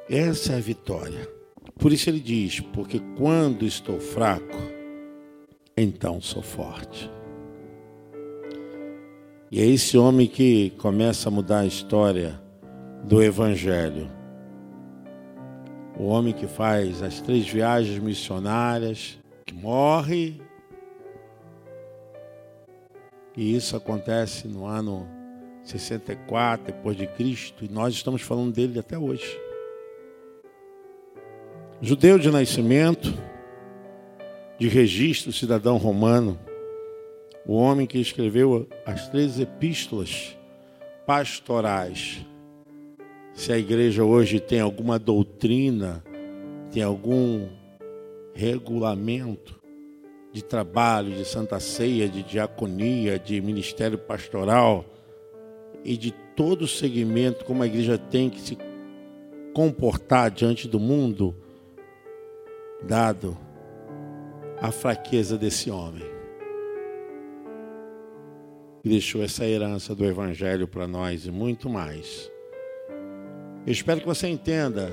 Essa 0.09 0.53
é 0.53 0.57
a 0.57 0.59
vitória. 0.59 1.38
Por 1.77 1.91
isso 1.91 2.09
ele 2.09 2.19
diz: 2.19 2.59
Porque 2.59 2.99
quando 3.17 3.65
estou 3.65 3.99
fraco, 3.99 4.57
então 5.75 6.19
sou 6.21 6.41
forte. 6.41 7.09
E 9.51 9.59
é 9.59 9.65
esse 9.65 9.97
homem 9.97 10.27
que 10.27 10.69
começa 10.77 11.27
a 11.27 11.31
mudar 11.31 11.61
a 11.61 11.65
história 11.65 12.39
do 13.03 13.23
Evangelho. 13.23 14.11
O 15.97 16.05
homem 16.05 16.33
que 16.33 16.47
faz 16.47 17.01
as 17.01 17.19
três 17.19 17.49
viagens 17.49 17.97
missionárias, 17.97 19.17
que 19.45 19.53
morre. 19.53 20.39
E 23.35 23.55
isso 23.55 23.75
acontece 23.75 24.47
no 24.47 24.65
ano 24.65 25.07
64 25.63 26.67
depois 26.67 26.95
de 26.95 27.07
Cristo, 27.07 27.65
e 27.65 27.69
nós 27.69 27.93
estamos 27.93 28.21
falando 28.21 28.53
dele 28.53 28.79
até 28.79 28.97
hoje. 28.97 29.39
Judeu 31.81 32.19
de 32.19 32.29
nascimento, 32.29 33.13
de 34.59 34.67
registro, 34.67 35.31
cidadão 35.31 35.77
romano, 35.77 36.37
o 37.45 37.55
homem 37.55 37.87
que 37.87 37.97
escreveu 37.97 38.67
as 38.85 39.07
três 39.07 39.39
epístolas 39.39 40.37
pastorais. 41.07 42.19
Se 43.33 43.53
a 43.53 43.57
igreja 43.57 44.03
hoje 44.03 44.41
tem 44.41 44.59
alguma 44.59 44.99
doutrina, 44.99 46.03
tem 46.69 46.83
algum 46.83 47.47
regulamento 48.33 49.57
de 50.33 50.43
trabalho, 50.43 51.15
de 51.15 51.23
santa 51.23 51.61
ceia, 51.61 52.09
de 52.09 52.23
diaconia, 52.23 53.17
de 53.17 53.39
ministério 53.39 53.97
pastoral 53.97 54.83
e 55.85 55.95
de 55.95 56.11
todo 56.35 56.63
o 56.63 56.67
segmento 56.67 57.45
como 57.45 57.63
a 57.63 57.67
igreja 57.67 57.97
tem 57.97 58.29
que 58.29 58.41
se 58.41 58.57
comportar 59.53 60.29
diante 60.29 60.67
do 60.67 60.77
mundo, 60.77 61.33
dado 62.81 63.37
a 64.61 64.71
fraqueza 64.71 65.37
desse 65.37 65.69
homem. 65.69 66.03
Deixou 68.83 69.21
essa 69.21 69.45
herança 69.45 69.93
do 69.93 70.05
Evangelho 70.05 70.67
para 70.67 70.87
nós 70.87 71.25
e 71.25 71.31
muito 71.31 71.69
mais. 71.69 72.31
Eu 73.65 73.73
espero 73.73 73.99
que 73.99 74.07
você 74.07 74.27
entenda 74.27 74.89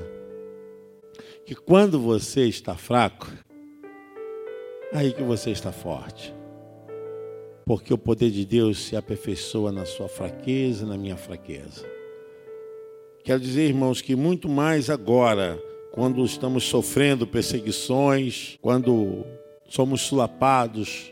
que 1.45 1.55
quando 1.55 2.01
você 2.01 2.47
está 2.49 2.75
fraco, 2.75 3.29
aí 4.93 5.13
que 5.13 5.23
você 5.23 5.51
está 5.51 5.71
forte. 5.71 6.35
Porque 7.65 7.93
o 7.93 7.99
poder 7.99 8.31
de 8.31 8.45
Deus 8.45 8.79
se 8.79 8.97
aperfeiçoa 8.97 9.73
na 9.73 9.85
sua 9.85 10.09
fraqueza, 10.09 10.87
na 10.87 10.97
minha 10.97 11.17
fraqueza. 11.17 11.85
Quero 13.25 13.41
dizer, 13.41 13.69
irmãos, 13.69 14.01
que 14.01 14.15
muito 14.15 14.49
mais 14.49 14.89
agora 14.89 15.61
quando 15.97 16.23
estamos 16.27 16.65
sofrendo 16.65 17.27
perseguições, 17.27 18.59
quando 18.61 19.25
somos 19.67 20.03
sulapados 20.03 21.11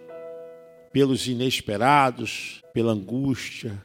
pelos 0.93 1.27
inesperados, 1.27 2.63
pela 2.75 2.93
angústia. 2.93 3.83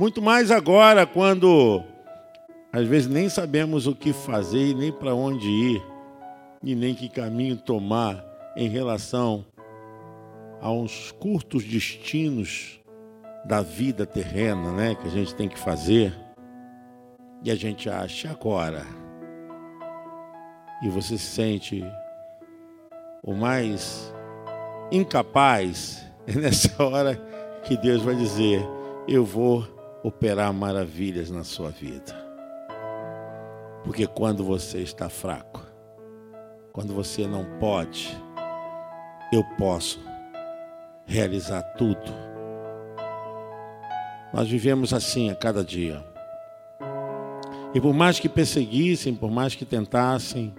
Muito 0.00 0.22
mais 0.22 0.50
agora, 0.50 1.06
quando 1.06 1.84
às 2.72 2.86
vezes 2.86 3.06
nem 3.06 3.28
sabemos 3.28 3.86
o 3.86 3.94
que 3.94 4.14
fazer 4.14 4.74
nem 4.74 4.90
para 4.90 5.14
onde 5.14 5.46
ir, 5.46 5.82
e 6.62 6.74
nem 6.74 6.94
que 6.94 7.10
caminho 7.10 7.58
tomar 7.58 8.24
em 8.56 8.68
relação 8.70 9.44
aos 10.58 11.12
curtos 11.12 11.62
destinos 11.64 12.80
da 13.44 13.60
vida 13.60 14.06
terrena, 14.06 14.72
né, 14.72 14.94
que 14.94 15.06
a 15.06 15.10
gente 15.10 15.34
tem 15.34 15.50
que 15.50 15.58
fazer, 15.58 16.14
e 17.42 17.50
a 17.50 17.54
gente 17.54 17.90
acha 17.90 18.30
agora, 18.30 19.03
e 20.84 20.88
você 20.90 21.16
se 21.16 21.24
sente 21.24 21.82
o 23.22 23.32
mais 23.32 24.14
incapaz, 24.92 26.04
é 26.28 26.32
nessa 26.32 26.84
hora 26.84 27.16
que 27.64 27.74
Deus 27.74 28.02
vai 28.02 28.14
dizer: 28.14 28.62
Eu 29.08 29.24
vou 29.24 29.66
operar 30.02 30.52
maravilhas 30.52 31.30
na 31.30 31.42
sua 31.42 31.70
vida. 31.70 32.14
Porque 33.82 34.06
quando 34.06 34.44
você 34.44 34.80
está 34.80 35.08
fraco, 35.08 35.62
quando 36.70 36.92
você 36.92 37.26
não 37.26 37.44
pode, 37.58 38.14
eu 39.32 39.42
posso 39.56 39.98
realizar 41.06 41.62
tudo. 41.78 42.12
Nós 44.34 44.48
vivemos 44.48 44.92
assim 44.92 45.30
a 45.30 45.34
cada 45.34 45.64
dia. 45.64 46.04
E 47.74 47.80
por 47.80 47.94
mais 47.94 48.20
que 48.20 48.28
perseguissem, 48.28 49.14
por 49.14 49.30
mais 49.30 49.54
que 49.54 49.64
tentassem, 49.64 50.54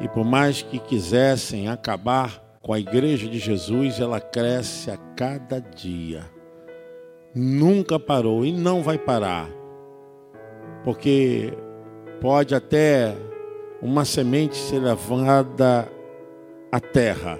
e 0.00 0.08
por 0.08 0.24
mais 0.24 0.62
que 0.62 0.78
quisessem 0.78 1.68
acabar 1.68 2.42
com 2.62 2.72
a 2.72 2.78
igreja 2.78 3.28
de 3.28 3.38
Jesus, 3.38 4.00
ela 4.00 4.20
cresce 4.20 4.90
a 4.90 4.96
cada 4.96 5.60
dia. 5.60 6.24
Nunca 7.34 7.98
parou 7.98 8.44
e 8.44 8.52
não 8.52 8.82
vai 8.82 8.98
parar. 8.98 9.48
Porque 10.84 11.52
pode 12.20 12.54
até 12.54 13.14
uma 13.80 14.04
semente 14.04 14.56
ser 14.56 14.80
levada 14.80 15.90
à 16.70 16.80
terra, 16.80 17.38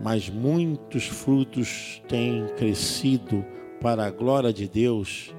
mas 0.00 0.30
muitos 0.30 1.06
frutos 1.06 2.02
têm 2.08 2.46
crescido 2.56 3.44
para 3.80 4.06
a 4.06 4.10
glória 4.10 4.52
de 4.52 4.68
Deus, 4.68 5.34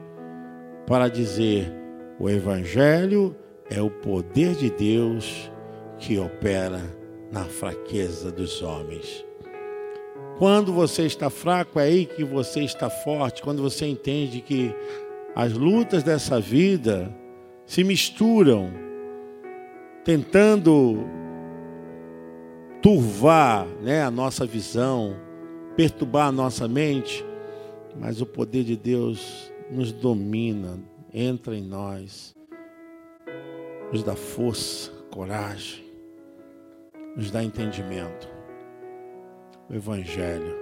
para 0.85 1.07
dizer: 1.07 1.73
o 2.19 2.29
Evangelho 2.29 3.35
é 3.71 3.81
o 3.81 3.89
poder 3.89 4.53
de 4.53 4.69
Deus 4.69 5.49
que 5.97 6.19
opera 6.19 6.81
na 7.31 7.45
fraqueza 7.45 8.29
dos 8.29 8.61
homens. 8.61 9.25
Quando 10.37 10.73
você 10.73 11.03
está 11.03 11.29
fraco, 11.29 11.79
é 11.79 11.83
aí 11.83 12.05
que 12.05 12.23
você 12.23 12.61
está 12.63 12.89
forte. 12.89 13.41
Quando 13.41 13.61
você 13.61 13.85
entende 13.85 14.41
que 14.41 14.75
as 15.33 15.53
lutas 15.53 16.03
dessa 16.03 16.37
vida 16.39 17.15
se 17.65 17.81
misturam, 17.81 18.69
tentando 20.03 21.05
turvar 22.81 23.65
né, 23.81 24.03
a 24.03 24.11
nossa 24.11 24.45
visão, 24.45 25.15
perturbar 25.77 26.27
a 26.27 26.31
nossa 26.31 26.67
mente, 26.67 27.23
mas 27.97 28.19
o 28.19 28.25
poder 28.25 28.65
de 28.65 28.75
Deus 28.75 29.49
nos 29.69 29.93
domina, 29.93 30.77
entra 31.13 31.55
em 31.55 31.63
nós, 31.63 32.35
nos 33.91 34.03
dá 34.03 34.15
força, 34.15 34.91
coragem, 35.11 35.83
nos 37.15 37.29
dá 37.29 37.43
entendimento. 37.43 38.29
O 39.69 39.73
Evangelho 39.73 40.55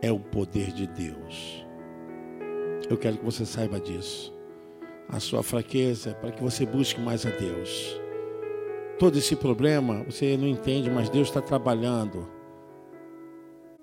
é 0.00 0.10
o 0.10 0.18
poder 0.18 0.72
de 0.72 0.86
Deus. 0.86 1.66
Eu 2.88 2.96
quero 2.96 3.18
que 3.18 3.24
você 3.24 3.44
saiba 3.44 3.80
disso 3.80 4.36
a 5.08 5.20
sua 5.20 5.42
fraqueza, 5.42 6.14
para 6.14 6.32
que 6.32 6.42
você 6.42 6.66
busque 6.66 7.00
mais 7.00 7.24
a 7.24 7.30
Deus. 7.30 8.00
Todo 8.98 9.18
esse 9.18 9.36
problema 9.36 10.02
você 10.04 10.36
não 10.36 10.48
entende, 10.48 10.90
mas 10.90 11.08
Deus 11.08 11.28
está 11.28 11.40
trabalhando. 11.40 12.28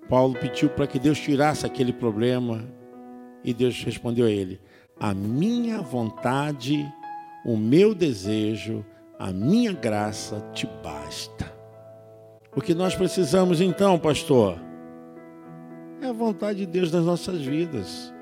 Paulo 0.08 0.34
pediu 0.34 0.68
para 0.68 0.86
que 0.86 0.98
Deus 0.98 1.18
tirasse 1.18 1.64
aquele 1.64 1.92
problema 1.92 2.62
e 3.42 3.54
Deus 3.54 3.82
respondeu 3.82 4.26
a 4.26 4.30
ele: 4.30 4.60
A 4.98 5.14
minha 5.14 5.80
vontade, 5.80 6.84
o 7.44 7.56
meu 7.56 7.94
desejo, 7.94 8.84
a 9.18 9.32
minha 9.32 9.72
graça 9.72 10.40
te 10.52 10.66
basta. 10.82 11.52
O 12.56 12.60
que 12.60 12.74
nós 12.74 12.94
precisamos 12.94 13.60
então, 13.60 13.98
pastor, 13.98 14.58
é 16.00 16.06
a 16.06 16.12
vontade 16.12 16.60
de 16.60 16.66
Deus 16.66 16.90
nas 16.90 17.04
nossas 17.04 17.42
vidas. 17.42 18.12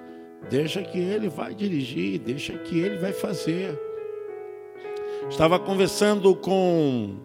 Deixa 0.51 0.83
que 0.83 0.99
ele 0.99 1.29
vai 1.29 1.55
dirigir, 1.55 2.19
deixa 2.19 2.55
que 2.59 2.81
ele 2.81 2.97
vai 2.97 3.13
fazer. 3.13 3.79
Estava 5.29 5.59
conversando 5.59 6.35
com 6.35 7.17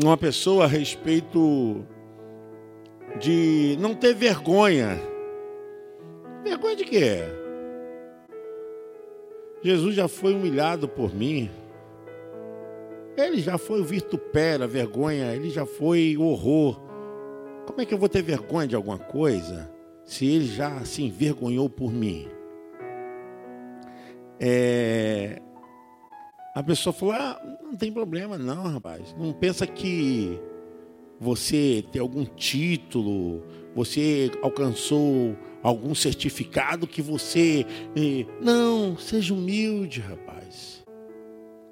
uma 0.00 0.16
pessoa 0.16 0.64
a 0.64 0.68
respeito 0.68 1.84
de 3.18 3.76
não 3.80 3.94
ter 3.94 4.14
vergonha. 4.14 4.98
Vergonha 6.44 6.76
de 6.76 6.84
quê? 6.84 7.39
Jesus 9.62 9.94
já 9.94 10.08
foi 10.08 10.34
humilhado 10.34 10.88
por 10.88 11.14
mim. 11.14 11.50
Ele 13.16 13.40
já 13.40 13.58
foi 13.58 13.80
o 13.80 13.84
vitupera, 13.84 14.66
vergonha, 14.66 15.34
ele 15.34 15.50
já 15.50 15.66
foi 15.66 16.16
horror. 16.16 16.80
Como 17.66 17.80
é 17.80 17.84
que 17.84 17.92
eu 17.92 17.98
vou 17.98 18.08
ter 18.08 18.22
vergonha 18.22 18.66
de 18.66 18.76
alguma 18.76 18.98
coisa? 18.98 19.70
se 20.10 20.26
ele 20.26 20.46
já 20.46 20.84
se 20.84 21.04
envergonhou 21.04 21.70
por 21.70 21.92
mim. 21.92 22.26
É, 24.40 25.40
a 26.52 26.64
pessoa 26.64 26.92
falou: 26.92 27.14
ah, 27.14 27.40
não 27.62 27.76
tem 27.76 27.92
problema, 27.92 28.36
não, 28.36 28.64
rapaz. 28.64 29.14
Não 29.16 29.32
pensa 29.32 29.68
que 29.68 30.36
você 31.20 31.84
tem 31.92 32.02
algum 32.02 32.24
título, 32.24 33.44
você 33.72 34.32
alcançou 34.42 35.36
algum 35.62 35.94
certificado 35.94 36.86
que 36.86 37.02
você. 37.02 37.66
Eh, 37.96 38.26
não, 38.40 38.96
seja 38.96 39.34
humilde, 39.34 40.00
rapaz. 40.00 40.84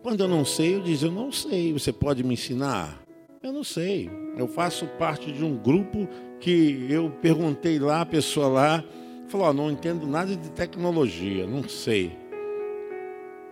Quando 0.03 0.23
eu 0.23 0.29
não 0.29 0.45
sei, 0.45 0.75
eu 0.75 0.83
digo: 0.83 1.07
eu 1.07 1.13
não 1.13 1.33
sei. 1.33 1.73
Você 1.73 1.93
pode 1.93 2.23
me 2.23 2.35
ensinar? 2.35 3.03
Eu 3.43 3.53
não 3.53 3.65
sei. 3.65 4.11
Eu 4.37 4.49
faço 4.49 4.87
parte 4.99 5.33
de 5.33 5.45
um 5.45 5.57
grupo 5.57 6.09
que 6.41 6.87
eu 6.91 7.11
perguntei 7.23 7.79
lá, 7.79 8.03
a 8.03 8.07
pessoa 8.07 8.49
lá 8.49 8.85
falou: 9.29 9.49
oh, 9.49 9.53
não 9.53 9.71
entendo 9.71 10.07
nada 10.07 10.35
de 10.35 10.51
tecnologia, 10.51 11.47
não 11.47 11.69
sei. 11.69 12.17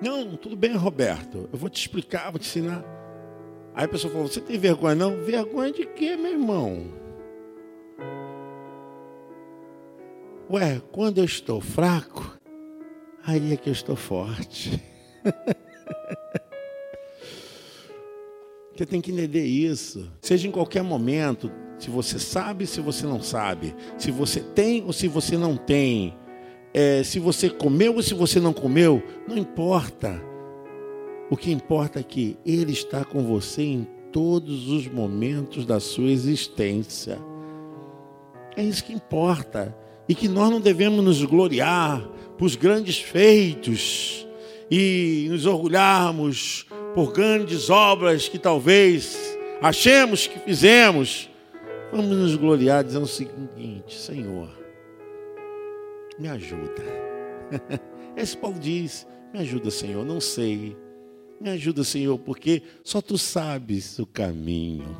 Não, 0.01 0.37
tudo 0.37 0.57
bem, 0.57 0.72
Roberto, 0.76 1.49
eu 1.53 1.59
vou 1.59 1.70
te 1.70 1.80
explicar, 1.80 2.30
vou 2.30 2.39
te 2.39 2.47
ensinar. 2.47 2.84
Aí 3.74 3.84
a 3.84 3.89
pessoa 3.89 4.12
falou: 4.12 4.28
Você 4.28 4.41
tem 4.41 4.59
vergonha? 4.59 4.95
Não, 4.95 5.16
vergonha 5.22 5.72
de 5.72 5.87
quê, 5.87 6.16
meu 6.16 6.32
irmão? 6.32 7.05
Ué, 10.49 10.80
quando 10.92 11.18
eu 11.18 11.24
estou 11.24 11.61
fraco, 11.61 12.38
aí 13.26 13.53
é 13.53 13.57
que 13.57 13.68
eu 13.68 13.72
estou 13.72 13.97
forte. 13.97 14.80
Você 18.76 18.86
tem 18.86 19.01
que 19.01 19.11
entender 19.11 19.44
isso. 19.44 20.09
Seja 20.20 20.47
em 20.47 20.53
qualquer 20.53 20.82
momento, 20.82 21.51
se 21.78 21.88
você 21.90 22.18
sabe, 22.18 22.66
se 22.66 22.80
você 22.80 23.07
não 23.07 23.22
sabe, 23.22 23.74
se 23.97 24.11
você 24.11 24.40
tem 24.40 24.84
ou 24.84 24.92
se 24.92 25.09
você 25.09 25.38
não 25.38 25.57
tem, 25.57 26.14
é, 26.74 27.03
se 27.03 27.18
você 27.18 27.49
comeu 27.49 27.97
ou 27.97 28.03
se 28.03 28.12
você 28.12 28.38
não 28.38 28.53
comeu, 28.53 29.03
não 29.26 29.36
importa. 29.36 30.22
O 31.30 31.36
que 31.36 31.51
importa 31.51 32.01
é 32.01 32.03
que 32.03 32.36
Ele 32.44 32.72
está 32.72 33.03
com 33.03 33.24
você 33.24 33.62
em 33.62 33.88
todos 34.12 34.68
os 34.68 34.86
momentos 34.86 35.64
da 35.66 35.80
sua 35.80 36.11
existência. 36.11 37.18
É 38.55 38.62
isso 38.62 38.84
que 38.84 38.92
importa. 38.92 39.74
E 40.09 40.14
que 40.14 40.28
nós 40.28 40.50
não 40.50 40.61
devemos 40.61 41.04
nos 41.04 41.22
gloriar 41.24 42.00
por 42.38 42.54
grandes 42.57 42.98
feitos 42.98 44.26
e 44.70 45.26
nos 45.30 45.46
orgulharmos 45.46 46.66
por 46.94 47.12
grandes 47.12 47.70
obras 47.70 48.28
que 48.28 48.38
talvez 48.38 49.36
achemos 49.61 50.26
que 50.26 50.38
fizemos, 50.38 51.30
vamos 51.90 52.16
nos 52.16 52.36
gloriar 52.36 52.84
dizendo 52.84 53.04
o 53.04 53.09
seguinte: 53.09 53.94
Senhor, 53.94 54.48
me 56.18 56.28
ajuda. 56.28 56.82
Esse 58.16 58.36
Paulo 58.36 58.59
diz: 58.59 59.07
Me 59.32 59.40
ajuda, 59.40 59.70
Senhor, 59.70 60.04
não 60.04 60.20
sei. 60.20 60.76
Me 61.40 61.50
ajuda, 61.50 61.84
Senhor, 61.84 62.18
porque 62.18 62.62
só 62.82 63.02
tu 63.02 63.18
sabes 63.18 63.98
o 63.98 64.07
caminho. 64.07 64.96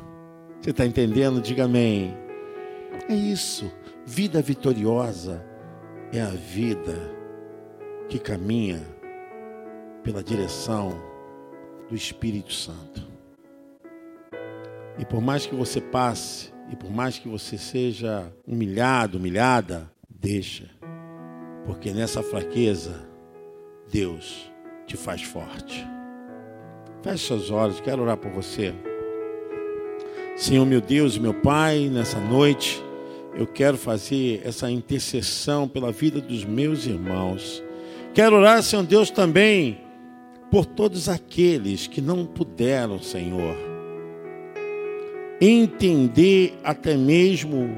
Você 0.61 0.69
está 0.69 0.85
entendendo? 0.85 1.41
Diga 1.41 1.65
amém. 1.65 2.15
É 3.09 3.15
isso. 3.15 3.71
Vida 4.09 4.41
vitoriosa 4.41 5.45
é 6.13 6.21
a 6.21 6.29
vida 6.29 6.95
que 8.07 8.17
caminha 8.17 8.79
pela 10.01 10.23
direção 10.23 10.97
do 11.89 11.93
Espírito 11.93 12.53
Santo. 12.53 13.05
E 14.97 15.03
por 15.03 15.19
mais 15.19 15.45
que 15.45 15.53
você 15.53 15.81
passe, 15.81 16.53
e 16.71 16.75
por 16.77 16.89
mais 16.89 17.19
que 17.19 17.27
você 17.27 17.57
seja 17.57 18.31
humilhado, 18.47 19.17
humilhada, 19.17 19.91
deixa. 20.09 20.69
Porque 21.65 21.91
nessa 21.91 22.23
fraqueza, 22.23 23.05
Deus 23.91 24.49
te 24.85 24.95
faz 24.95 25.21
forte. 25.21 25.85
Feche 27.03 27.27
seus 27.27 27.51
olhos, 27.51 27.81
quero 27.81 28.03
orar 28.03 28.15
por 28.15 28.31
você. 28.31 28.73
Senhor, 30.37 30.65
meu 30.65 30.79
Deus 30.79 31.17
meu 31.17 31.33
Pai, 31.33 31.89
nessa 31.89 32.21
noite, 32.21 32.86
eu 33.37 33.45
quero 33.45 33.77
fazer 33.77 34.41
essa 34.43 34.69
intercessão 34.69 35.67
pela 35.67 35.91
vida 35.91 36.19
dos 36.19 36.43
meus 36.43 36.87
irmãos. 36.87 37.63
Quero 38.13 38.35
orar, 38.35 38.63
Senhor 38.63 38.83
Deus, 38.83 39.11
também 39.11 39.79
por 40.49 40.65
todos 40.65 41.07
aqueles 41.07 41.85
que 41.85 42.01
não 42.01 42.25
puderam, 42.25 42.99
Senhor, 42.99 43.55
entender 45.39 46.57
até 46.63 46.97
mesmo 46.97 47.69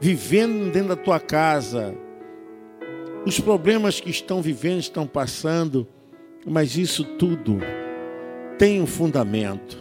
vivendo 0.00 0.72
dentro 0.72 0.88
da 0.88 0.96
tua 0.96 1.20
casa, 1.20 1.94
os 3.26 3.38
problemas 3.38 4.00
que 4.00 4.08
estão 4.08 4.40
vivendo, 4.40 4.80
estão 4.80 5.06
passando, 5.06 5.86
mas 6.46 6.78
isso 6.78 7.04
tudo 7.04 7.58
tem 8.56 8.80
um 8.80 8.86
fundamento. 8.86 9.78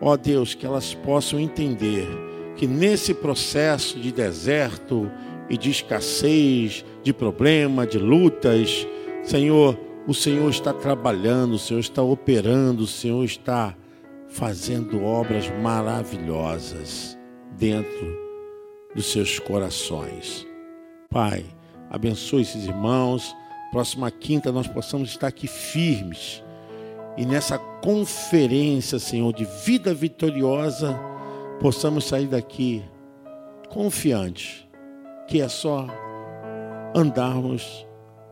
Ó 0.00 0.16
Deus, 0.16 0.54
que 0.54 0.66
elas 0.66 0.94
possam 0.94 1.38
entender 1.38 2.25
que 2.56 2.66
nesse 2.66 3.14
processo 3.14 3.98
de 3.98 4.10
deserto 4.10 5.10
e 5.48 5.56
de 5.56 5.70
escassez, 5.70 6.84
de 7.02 7.12
problema, 7.12 7.86
de 7.86 7.98
lutas, 7.98 8.86
Senhor, 9.22 9.78
o 10.06 10.14
Senhor 10.14 10.48
está 10.50 10.72
trabalhando, 10.72 11.54
o 11.54 11.58
Senhor 11.58 11.80
está 11.80 12.02
operando, 12.02 12.84
o 12.84 12.86
Senhor 12.86 13.24
está 13.24 13.76
fazendo 14.28 15.02
obras 15.04 15.50
maravilhosas 15.62 17.16
dentro 17.56 18.16
dos 18.94 19.06
seus 19.06 19.38
corações. 19.38 20.46
Pai, 21.10 21.44
abençoe 21.90 22.42
esses 22.42 22.64
irmãos. 22.64 23.34
Próxima 23.70 24.10
quinta 24.10 24.50
nós 24.50 24.66
possamos 24.66 25.10
estar 25.10 25.28
aqui 25.28 25.46
firmes 25.46 26.42
e 27.16 27.24
nessa 27.24 27.58
conferência, 27.58 28.98
Senhor, 28.98 29.32
de 29.32 29.46
vida 29.64 29.94
vitoriosa, 29.94 30.98
possamos 31.60 32.04
sair 32.04 32.26
daqui 32.26 32.84
confiantes 33.68 34.66
que 35.28 35.40
é 35.40 35.48
só 35.48 35.86
andarmos 36.94 37.86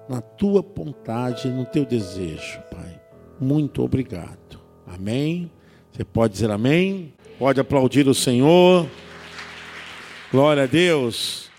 na 0.09 0.21
tua 0.21 0.63
vontade, 0.63 1.49
no 1.49 1.65
teu 1.65 1.85
desejo, 1.85 2.61
Pai. 2.71 3.01
Muito 3.41 3.83
obrigado. 3.83 4.61
Amém. 4.87 5.51
Você 5.91 6.05
pode 6.05 6.35
dizer 6.35 6.51
amém? 6.51 7.13
Pode 7.39 7.61
aplaudir 7.61 8.07
o 8.07 8.15
Senhor. 8.15 8.87
Glória 10.31 10.65
a 10.65 10.67
Deus. 10.67 11.51